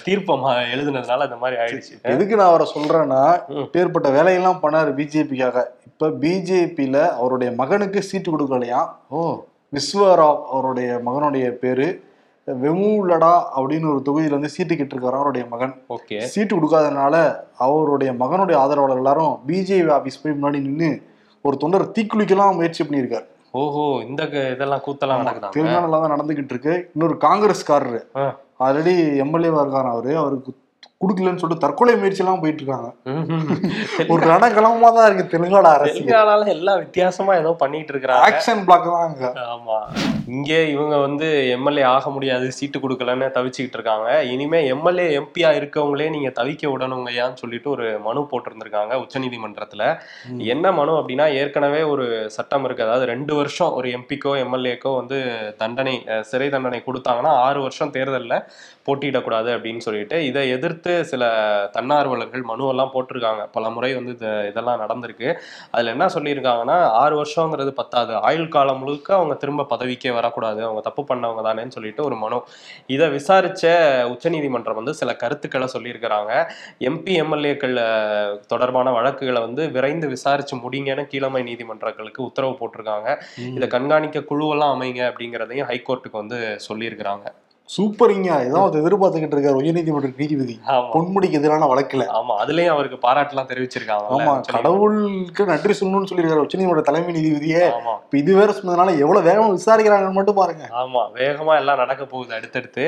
தீர்ப்பமா 0.05 0.51
எழுதுனதுனால 0.73 1.17
அந்த 1.17 1.35
மாதிரி 1.35 1.61
ஆயிடுச்சு. 1.61 2.01
எதுக்கு 2.01 2.35
நான் 2.35 2.47
அவரை 2.47 2.71
சொல்றேன்னா. 2.75 3.41
பேர்பட்ட 3.73 4.11
வேலையெல்லாம் 4.11 4.59
பண்ணாரு 4.63 4.91
பிஜேபிக்காக 4.99 5.63
இப்ப 5.85 6.07
பிஜேபியில 6.07 7.09
அவருடைய 7.09 7.53
மகனுக்கு 7.53 8.01
சீட்டு 8.01 8.37
கொடுக்கலையா? 8.37 8.89
ஓ. 9.09 9.43
விஸ்வராவ் 9.73 10.43
அவருடைய 10.45 11.01
மகனுடைய 11.05 11.49
பேரு 11.49 12.07
வெமுலடா 12.47 13.43
அப்படின்னு 13.57 13.93
ஒரு 13.93 14.01
தொகுதியில 14.05 14.29
வந்து 14.29 14.49
சீட்டு 14.49 14.75
கேட்டிருக்காரு 14.75 15.11
அவருடைய 15.11 15.47
மகன். 15.49 15.81
ஓகே. 15.89 16.19
சீட்டு 16.19 16.55
கொடுக்காதனால 16.55 17.35
அவருடைய 17.57 18.13
மகனுடைய 18.13 18.53
ஆதரவாளர் 18.53 18.97
எல்லாரும் 18.97 19.39
பிஜேபி 19.47 19.91
ஆபீஸ் 19.91 20.21
போய் 20.21 20.33
முன்னாடி 20.33 20.61
நின்னு 20.61 21.01
ஒரு 21.41 21.57
தொண்டர் 21.57 21.89
தீக்குளிக்கலாம் 21.89 22.53
முயற்சி 22.53 22.83
பண்ணியிருக்காரு. 22.83 23.25
ஓஹோ 23.51 23.83
இந்த 24.07 24.23
இதெல்லாம் 24.53 24.83
கூத்தெல்லாம் 24.85 25.21
நடக்குதாங்க 25.21 25.55
திருநாளில் 25.55 26.01
தான் 26.03 26.13
நடந்துகிட்டு 26.13 26.53
இருக்கு. 26.53 26.73
இன்னொரு 26.93 27.15
காங்கிரஸ்காரரு. 27.21 28.01
ஆல்ரெடி 28.65 28.93
எம்எல்ஏவா 29.23 29.61
இருக்காரு 29.63 29.89
அவரு. 29.95 30.11
அவருக்கு 30.17 30.51
கொடுக்கலன்னு 31.01 31.41
சொல்லிட்டு 31.41 31.65
தற்கொலை 31.65 31.93
முயற்சி 31.99 32.21
எல்லாம் 32.23 32.41
போயிட்டு 32.41 32.61
இருக்காங்க. 32.61 32.87
ஒரு 34.13 34.21
ரணகலமா 34.31 34.87
தான் 34.95 35.07
இருக்கு 35.09 35.25
தெலுங்கானா 35.33 35.69
அரசு. 35.77 35.91
தெலுங்கானால 35.91 36.47
எல்லாம் 36.55 36.79
வித்தியாசமா 36.83 37.33
ஏதோ 37.41 37.51
பண்ணிட்டு 37.61 37.93
இருக்கிறாங்க 37.93 38.25
ஆக்ஷன் 38.29 38.63
பிளாக் 38.67 38.89
தான் 38.93 39.05
அங்க. 39.07 39.27
ஆமா. 39.53 39.77
இங்கே 40.35 40.57
இவங்க 40.73 40.95
வந்து 41.05 41.27
எம்எல்ஏ 41.53 41.83
ஆக 41.93 42.09
முடியாது 42.15 42.47
சீட்டு 42.57 42.77
கொடுக்கலன்னு 42.83 43.27
தவிச்சுக்கிட்டு 43.37 43.77
இருக்காங்க 43.79 44.09
இனிமே 44.33 44.59
எம்எல்ஏ 44.73 45.05
எம்பியா 45.19 45.51
இருக்கவங்களே 45.59 46.07
நீங்க 46.15 46.31
தவிக்க 46.39 46.73
விடணுங்க 46.73 47.11
ஏன்னு 47.21 47.41
சொல்லிட்டு 47.43 47.69
ஒரு 47.75 47.87
மனு 48.07 48.23
போட்டிருந்திருக்காங்க 48.33 48.99
உச்சநீதிமன்றத்துல. 49.03 49.85
என்ன 50.55 50.65
மனு 50.79 50.93
அப்படின்னா 50.99 51.27
ஏற்கனவே 51.39 51.81
ஒரு 51.93 52.05
சட்டம் 52.37 52.67
இருக்கு. 52.67 52.85
அதாவது 52.87 53.07
ரெண்டு 53.13 53.35
வருஷம் 53.39 53.73
ஒரு 53.79 53.89
எம்பிக்கோ 53.99 54.33
எம்எல்ஏக்கோ 54.43 54.93
வந்து 54.99 55.19
தண்டனை 55.63 55.95
சிறை 56.31 56.49
தண்டனை 56.57 56.81
கொடுத்தாங்கன்னா 56.89 57.33
ஆறு 57.47 57.61
வருஷம் 57.67 57.95
தேர்தல்ல 57.97 58.35
போட்டியிடக்கூடாது 58.87 59.49
அப்படின்னு 59.55 59.81
சொல்லிட்டு 59.87 60.17
இதை 60.27 60.43
எதிர்த்து 60.55 60.88
எதிர்த்து 60.89 61.09
சில 61.11 61.23
தன்னார்வலர்கள் 61.73 62.43
மனுவெல்லாம் 62.51 62.93
போட்டிருக்காங்க. 62.93 63.41
பல 63.51 63.69
முறை 63.69 63.89
வந்து 63.93 64.11
இது 64.11 64.29
இதெல்லாம் 64.49 64.81
நடந்திருக்கு. 64.83 65.29
அதுல 65.71 65.93
என்ன 65.95 66.05
சொல்லியிருக்காங்கன்னா 66.15 66.77
ஆறு 67.01 67.15
வருஷங்கிறது 67.21 67.71
பத்தாது. 67.71 68.13
ஆயுள் 68.29 68.53
காலம் 68.55 68.79
முழுக்க 68.79 69.09
அவங்க 69.15 69.35
திரும்ப 69.35 69.67
பதவிக்கே 69.69 70.11
வரக்கூடாது. 70.13 70.61
அவங்க 70.63 70.81
தப்பு 70.89 71.03
பண்ணவங்க 71.09 71.43
தானேன்னு 71.47 71.75
சொல்லிட்டு 71.77 72.03
ஒரு 72.03 72.15
மனு. 72.15 72.39
இதை 72.87 73.07
விசாரிச்ச 73.09 73.65
உச்சநீதிமன்றம் 74.13 74.79
வந்து 74.81 74.93
சில 74.93 75.15
கருத்துக்களை 75.15 75.67
சொல்லியிருக்கிறாங்க. 75.73 76.31
எம்பி 76.89 77.15
எம்எல்ஏக்கள் 77.23 77.77
தொடர்பான 78.47 78.87
வழக்குகளை 78.91 79.41
வந்து 79.41 79.65
விரைந்து 79.69 80.07
விசாரிச்சு 80.07 80.55
முடிங்கன்னு 80.57 81.05
கீழமை 81.07 81.43
நீதிமன்றங்களுக்கு 81.43 82.23
உத்தரவு 82.23 82.55
போட்டிருக்காங்க. 82.61 83.09
இதை 83.55 83.67
கண்காணிக்க 83.67 84.25
குழுவெல்லாம் 84.31 84.75
அமைங்க 84.77 85.01
அப்படிங்கிறதையும் 85.11 85.69
ஹைகோர்ட்டுக்கு 85.71 86.21
வந்து 86.23 86.39
சொல்லியிருக்கிறாங்க. 86.69 87.27
சூப்பரிங்க 87.69 88.29
அவர் 88.59 88.77
எதிர்பார்த்துக்கிட்டு 88.79 89.35
இருக்காரு. 89.35 89.57
உயர்நீதிமன்ற 89.61 90.09
நீதிபதி. 90.21 90.53
பொன்முடிக்கு 90.93 91.37
எதிரான 91.39 91.67
வழக்குல. 91.71 92.03
ஆமா. 92.19 92.33
அதுலயும் 92.43 92.73
அவருக்கு 92.75 92.97
பாராட்டுலாம் 93.03 93.49
தெரிவிச்சிருக்காங்க. 93.51 94.07
ஆமா. 94.15 94.33
கடவுளுக்கு 94.55 95.43
நன்றி 95.51 95.73
சொல்லணும்னு 95.79 96.09
சொல்லியிருக்காரு 96.11 96.45
உச்சநீதிமன்ற 96.45 96.83
தலைமை 96.87 97.11
நீதிபதியே. 97.17 97.61
இது 98.21 98.31
வேற 98.39 98.49
சொன்னதுனால 98.59 98.95
எவ்வளவு 99.03 99.27
வேகமா 99.29 99.47
விசாரிக்கிறாங்கன்னு 99.57 100.17
மட்டும் 100.19 100.39
பாருங்க. 100.39 100.63
ஆமா. 100.81 101.03
வேகமா 101.19 101.53
எல்லாம் 101.61 101.81
நடக்க 101.83 102.05
போகுது 102.13 102.33
அடுத்தடுத்து. 102.39 102.85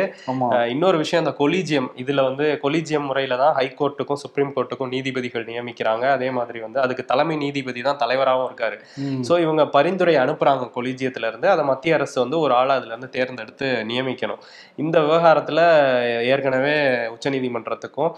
இன்னொரு 0.73 0.97
விஷயம் 1.03 1.23
அந்த 1.23 1.33
கொலீஜியம். 1.41 1.89
இதுல 2.03 2.25
வந்து 2.29 2.47
கொலீஜியம் 2.63 3.07
முறையில 3.11 3.37
தான் 3.43 3.53
ஹைகோர்ட்டுக்கும் 3.59 4.21
சுப்ரீம் 4.23 4.53
கோர்ட்டுக்கும் 4.57 4.91
நீதிபதிகள் 4.95 5.47
நியமிக்கிறாங்க. 5.51 6.05
அதே 6.17 6.31
மாதிரி 6.39 6.59
வந்து 6.65 6.81
அதுக்கு 6.85 7.05
தலைமை 7.13 7.37
நீதிபதி 7.43 7.83
தான் 7.89 8.01
தலைவராகவும் 8.03 8.49
இருக்காரு. 8.49 8.79
சோ 9.29 9.33
இவங்க 9.45 9.63
பரிந்துரை 9.77 10.17
அனுப்புறாங்க 10.25 10.71
கொலீஜியத்துல 10.75 11.31
இருந்து 11.31 11.49
அதை 11.53 11.65
மத்திய 11.71 11.99
அரசு 11.99 12.17
வந்து 12.23 12.39
ஒரு 12.39 12.53
ஆளை 12.59 12.75
அதுல 12.79 12.93
இருந்து 12.93 13.13
தேர்ந்தெடுத்து 13.17 13.69
நியமிக்கணும். 13.91 14.41
இந்த 14.81 14.97
விவகாரத்துல 15.01 15.59
ஏற்கனவே 16.31 16.73
உச்சநீதிமன்றத்துக்கும் 17.15 18.11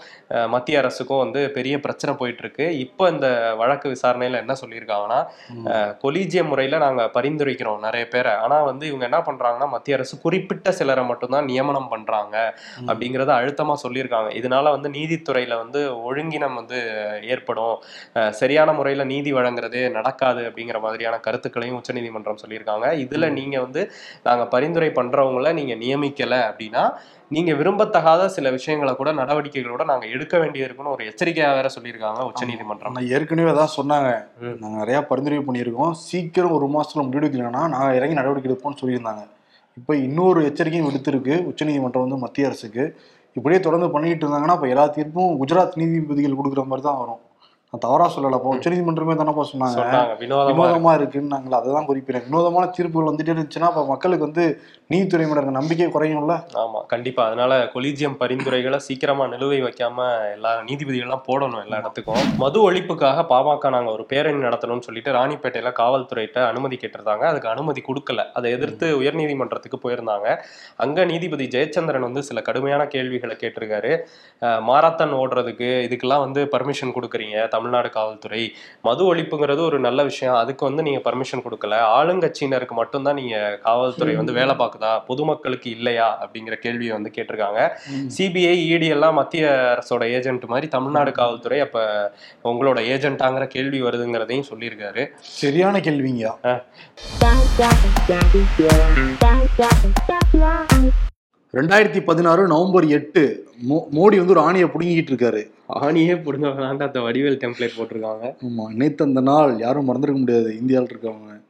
மத்திய 0.48 0.78
அரசுக்கும் 0.78 1.22
வந்து 1.22 1.40
பெரிய 1.50 1.74
பிரச்சனை 1.80 2.14
போயிட்டு 2.14 2.42
இருக்கு 2.42 2.66
இப்போ 2.78 3.04
இந்த 3.08 3.28
வழக்கு 3.56 3.86
விசாரணையில 3.88 4.40
என்ன 4.42 4.56
சொல்லியிருக்காங்கன்னா 4.60 5.20
ம். 5.54 5.66
கொலீஜியம் 6.02 6.50
முறையில 6.50 6.78
நாங்க 6.78 7.02
பரிந்துரைக்கிறோம் 7.14 7.52
நிறைய 7.80 8.04
பேரை. 8.08 8.32
ஆனா 8.44 8.56
வந்து 8.62 8.84
இவங்க 8.86 9.04
என்ன 9.04 9.20
பண்றாங்கன்னா 9.22 9.68
மத்திய 9.68 9.96
அரசு 9.96 10.14
குறிப்பிட்ட 10.20 10.72
சிலரை 10.72 11.04
மட்டும்தான் 11.04 11.44
நியமனம் 11.44 11.88
பண்றாங்க 11.88 12.36
ம். 12.78 12.88
அப்படிங்கறத 12.88 13.32
அழுத்தமா 13.38 13.76
சொல்லியிருக்காங்க. 13.84 14.02
இதனால 14.34 14.70
வந்து 14.70 14.90
நீதித்துறையில 14.90 15.56
வந்து 15.56 15.80
ஒழுங்கினம் 16.06 16.54
வந்து 16.54 16.78
ஏற்படும். 17.28 17.76
சரியான 18.34 18.72
முறையில 18.72 19.04
நீதி 19.06 19.32
வழங்குறதே 19.32 19.84
நடக்காது 19.90 20.42
அப்படிங்கிற 20.44 20.80
மாதிரியான 20.80 21.18
கருத்துக்களையும் 21.20 21.78
உச்சநீதிமன்றம் 21.78 22.40
சொல்லியிருக்காங்க. 22.42 22.72
இதுல 23.04 23.30
நீங்க 23.32 23.56
வந்து 23.60 23.82
நாங்க 24.22 24.46
பரிந்துரை 24.48 24.90
பண்றவங்கள 24.92 25.52
நீங்க 25.54 25.74
நியமிக்கல 25.76 26.34
அப்படின்னா 26.54 26.92
நீங்க 27.28 27.52
விரும்பத்தகாத 27.52 28.26
சில 28.26 28.50
விஷயங்களை 28.50 28.94
கூட 28.94 29.12
நடவடிக்கைகளோட 29.12 29.84
நாங்க 29.84 30.06
எடுக்க 30.06 30.38
வேண்டியிருக்குன்னு 30.38 30.90
ஒரு 30.90 31.04
எச்சரிக்கையா 31.04 31.54
வேற 31.54 31.68
சொல்லியிருக்காங்க 31.80 32.24
உச்சநீதிமன்றம் 32.24 32.94
ஆனா 32.94 33.06
ஏற்கனவே 33.06 33.50
அதான் 33.50 33.74
சொன்னாங்க. 33.76 34.26
ம். 34.40 34.56
நாங்க 34.60 34.78
நிறைய 34.78 35.00
பரிந்துரை 35.00 35.38
பண்ணியிருக்கோம். 35.38 35.90
சீக்கிரம் 35.90 36.50
ஒரு 36.50 36.66
மாசத்துல 36.66 37.04
முடிவெடுக்கலைன்னா 37.04 37.68
நாங்க 37.68 37.94
இறங்கி 37.94 38.14
நடவடிக்கை 38.14 38.52
எடுப்போம்னு 38.52 38.80
சொல்லியிருந்தாங்க. 38.82 39.24
இப்ப 39.76 39.96
இன்னொரு 39.96 40.44
எச்சரிக்கையும் 40.44 40.88
விடுத்திருக்கு. 40.88 41.44
உச்சநீதிமன்றம் 41.44 42.02
வந்து 42.02 42.16
மத்திய 42.16 42.46
அரசுக்கு. 42.46 42.96
இப்படியே 43.32 43.60
தொடர்ந்து 43.60 43.90
பண்ணிட்டு 43.90 44.26
இருந்தாங்கன்னா 44.26 44.56
அப்ப 44.56 44.68
எல்லா 44.68 44.88
தீர்ப்பும் 44.88 45.42
குஜராத் 45.42 45.76
நீதிபதிகள் 45.76 46.36
கொடுக்குற 46.36 46.64
மாதிரி 46.64 46.82
தான் 46.82 46.98
வரும். 46.98 47.20
நான் 47.74 47.82
தவறா 47.84 48.04
சொல்லல 48.14 48.36
அப்போ 48.36 48.50
உச்சநீதிமன்றமே 48.56 49.14
தானப்பா 49.20 49.44
சொன்னாங்க. 49.52 49.78
சொன்னாங்க. 49.78 50.12
வினோதமா 50.50 50.90
இருக்குன்னு 50.98 51.32
நாங்கள் 51.32 51.56
அதை 51.58 51.70
தான் 51.76 51.86
குறிப்பிடுறேன் 51.88 52.26
வினோதமான 52.26 52.66
தீர்ப்புகள் 52.76 53.08
வந்துட்டே 53.08 53.32
இருந்துச்சுன்னா 53.32 53.68
அப்ப 53.70 53.82
மக்களுக்கு 53.86 54.26
வந்து 54.26 54.44
நீதித்துறை 54.92 55.24
இருக்க 55.26 55.54
நம்பிக்கை 55.56 55.88
குறையும்ல? 55.94 56.34
ஆமா 56.62 56.80
கண்டிப்பா. 56.92 57.22
அதனால 57.28 57.52
கொலீஜியம் 57.72 58.16
பரிந்துரைகளை 58.20 58.78
சீக்கிரமா 58.86 59.24
நிலுவை 59.32 59.58
வைக்காம 59.66 60.06
எல்லா 60.34 60.52
நீதிபதிகள்லாம் 60.68 61.24
போடணும் 61.28 61.62
எல்லா 61.64 61.80
இடத்துக்கும். 61.82 62.22
மது 62.42 62.60
ஒழிப்புக்காக 62.68 63.24
பாமக 63.32 63.72
நாங்க 63.76 63.90
ஒரு 63.96 64.06
பேரணி 64.12 64.40
நடத்தணும்னு 64.46 64.86
சொல்லிட்டு 64.88 65.16
ராணிப்பேட்டையில 65.18 65.72
காவல்துறையிட்ட 65.80 66.40
அனுமதி 66.50 66.78
கேட்டிருந்தாங்க. 66.82 67.26
அதுக்கு 67.32 67.50
அனுமதி 67.54 67.82
கொடுக்கல. 67.88 68.28
அதை 68.38 68.52
எதிர்த்து 68.58 68.86
உயர்நீதிமன்றத்துக்கு 69.00 69.80
போயிருந்தாங்க. 69.86 70.28
அங்க 70.86 71.08
நீதிபதி 71.12 71.48
ஜெயச்சந்திரன் 71.56 72.08
வந்து 72.08 72.22
சில 72.30 72.40
கடுமையான 72.50 72.86
கேள்விகளை 72.94 73.36
கேட்டிருக்காரு. 73.42 73.92
மாரத்தான் 74.70 75.18
ஓடுறதுக்கு 75.22 75.70
இதுக்கெல்லாம் 75.88 76.24
வந்து 76.26 76.40
பர்மிஷன் 76.56 76.96
கொடுக்குறீங்க. 76.96 77.36
தமிழ்நாடு 77.64 77.90
காவல்துறை 77.90 78.40
மது 78.86 79.02
ஒழிப்புங்கிறது 79.14 79.62
ஒரு 79.66 79.78
நல்ல 79.84 80.00
விஷயம். 80.02 80.34
அதுக்கு 80.34 80.62
வந்து 80.68 80.82
நீங்க 80.86 81.00
பர்மிஷன் 81.06 81.42
கொடுக்கல. 81.44 81.74
ஆளுங்கட்சியினருக்கு 81.98 82.74
மட்டும்தான் 82.80 83.14
நீங்க 83.14 83.36
காவல்துறை 83.62 84.14
வந்து 84.20 84.32
வேலை 84.38 84.54
பார்க்குதா? 84.54 84.90
பொதுமக்களுக்கு 85.06 85.68
இல்லையா? 85.70 86.08
அப்படிங்கிற 86.24 86.56
கேள்வியை 86.64 86.92
வந்து 86.96 87.12
கேட்டிருக்காங்க. 87.16 87.60
சிபிஐ 88.16 88.56
இடி 88.74 88.88
எல்லாம் 88.96 89.14
மத்திய 89.14 89.44
அரசோட 89.74 90.04
ஏஜென்ட் 90.18 90.44
மாதிரி 90.44 90.68
தமிழ்நாடு 90.76 91.12
காவல்துறை 91.12 91.60
அப்ப 91.60 91.78
உங்களோட 92.44 92.82
ஏஜென்ட்டாங்கிற 92.94 93.46
கேள்வி 93.46 93.80
வருதுங்கிறதையும் 93.82 94.48
சொல்லியிருக்காரு. 94.50 95.04
சரியான 95.40 95.78
கேள்விங்க. 95.78 96.26
ரெண்டாயிரத்தி 101.54 102.04
பதினாறு 102.04 102.46
நவம்பர் 102.46 102.86
எட்டு 102.86 103.48
மோ- 103.68 103.86
மோடி 103.92 104.16
வந்து 104.16 104.26
ஒரு 104.26 104.40
ஆணையை 104.40 104.70
புடுங்கிட்டு 104.70 105.10
இருக்காரு. 105.10 105.50
ஆணியே 105.74 106.22
பிடுங்க 106.22 106.50
வேண்டாம் 106.50 106.78
அந்த 106.78 107.00
வடிவேல் 107.00 107.38
டெம்ப்ளேட் 107.38 107.70
போட்டிருக்காங்க. 107.78 108.34
ஆமா 108.48 108.74
நேத்து 108.74 109.04
அந்த 109.04 109.20
நாள் 109.20 109.58
யாரும் 109.58 109.88
மறந்துருக்க 109.88 110.14
முடியாது 110.14 110.58
இந்தியாவில் 110.58 110.96
இருக்கவங்க. 110.96 111.42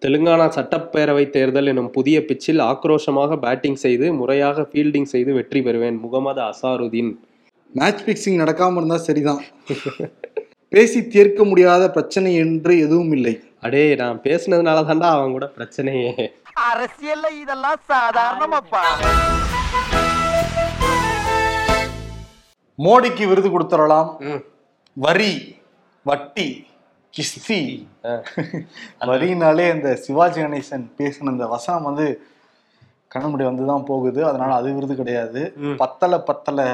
தெலுங்கானா 0.00 0.48
சட்டப்பேரவை 0.48 1.30
தேர்தல் 1.30 1.66
எனும் 1.66 1.90
புதிய 1.90 2.20
பிச்சில் 2.20 2.60
ஆக்ரோஷமாக 2.60 3.40
பேட்டிங் 3.40 3.74
செய்து 3.74 4.12
முறையாக 4.12 4.62
ஃபீல்டிங் 4.62 5.02
செய்து 5.02 5.32
வெற்றி 5.32 5.60
பெறுவேன் 5.60 6.00
முகமது 6.00 6.40
அசாருதீன். 6.40 7.14
மேட்ச் 7.72 8.02
பிக்சிங் 8.02 8.32
நடக்காம 8.32 8.76
இருந்தா 8.76 8.96
சரிதான். 8.96 9.42
பேசி 10.68 11.06
தீர்க்க 11.06 11.44
முடியாத 11.44 11.90
பிரச்சனை 11.90 12.34
என்று 12.34 12.78
எதுவும் 12.78 13.12
இல்லை. 13.12 13.40
அடே 13.62 13.82
நான் 14.00 14.18
பேசுனதுனால 14.26 14.82
தான்டா 14.88 15.08
அவன் 15.16 15.34
கூட 15.36 15.46
பிரச்சனையே 15.56 16.10
அரசியல்ல 16.70 17.26
இதெல்லாம் 17.42 17.80
சாதாரணமாப்பா 17.92 18.82
மோடிக்கு 22.78 23.24
விருது 23.28 23.48
கொடுத்துடலாம். 23.50 24.08
வரி 24.96 25.30
வட்டி 26.06 26.46
கிஸ்தி. 27.14 27.58
வரினாலே 29.10 29.66
இந்த 29.74 29.90
சிவாஜி 30.04 30.40
கணேசன் 30.42 30.84
பேசின 30.98 31.32
இந்த 31.34 31.46
வசனம் 31.54 31.86
வந்து 31.88 32.06
கண்ணமுடி 33.14 33.44
வந்து 33.48 33.64
தான் 33.70 33.86
போகுது 33.90 34.20
அதனால 34.30 34.50
அது 34.58 34.74
விருது 34.78 34.94
கிடையாது. 35.00 35.42
பத்தலை 35.82 36.18
பத்தலை 36.28 36.66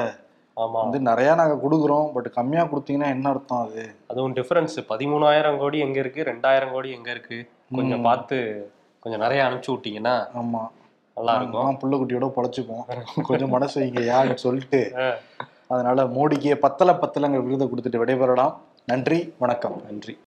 வந்து 0.55 0.99
நிறைய 0.99 1.35
நாங்க 1.35 1.67
கொடுக்குறோம். 1.67 2.13
பட் 2.13 2.33
கம்மியா 2.33 2.63
கொடுத்தீங்கன்னா 2.63 3.07
என்ன 3.07 3.29
அர்த்தம் 3.29 3.67
அது? 3.67 3.95
அதுவும் 4.07 4.33
டிஃபரன்ஸ் 4.33 4.75
பதிமூணாயிரம் 4.89 5.57
கோடி 5.57 5.79
எங்க 5.79 5.99
இருக்கு? 5.99 6.23
ரெண்டாயிரம் 6.23 6.71
கோடி 6.71 6.91
எங்க 6.91 7.11
இருக்கு? 7.11 7.49
கொஞ்சம். 7.75 8.01
பார்த்து 8.01 8.71
கொஞ்சம் 8.99 9.21
நிறைய 9.21 9.43
அனுப்பிச்சு 9.43 9.71
விட்டீங்கன்னா 9.71 10.27
ஆமா. 10.41 10.69
நல்லா 11.15 11.35
இருக்கும். 11.35 11.77
புள்ள 11.83 11.95
குட்டியோட 11.95 12.31
பொழைச்சுப்போம். 12.35 13.21
கொஞ்சம் 13.21 13.49
மனசு 13.49 13.81
வைங்க 13.81 14.05
யாருன்னு 14.05 14.37
சொல்லிட்டு. 14.37 14.93
அதனால 15.67 16.03
மோடிக்கு 16.03 16.57
பத்தலை 16.61 17.03
பத்தலைங்கிற 17.03 17.43
விருதை 17.43 17.67
கொடுத்துட்டு 17.67 18.01
விடைபெறலாம். 18.01 18.55
நன்றி 18.85 19.33
வணக்கம். 19.37 19.81
நன்றி. 19.83 20.17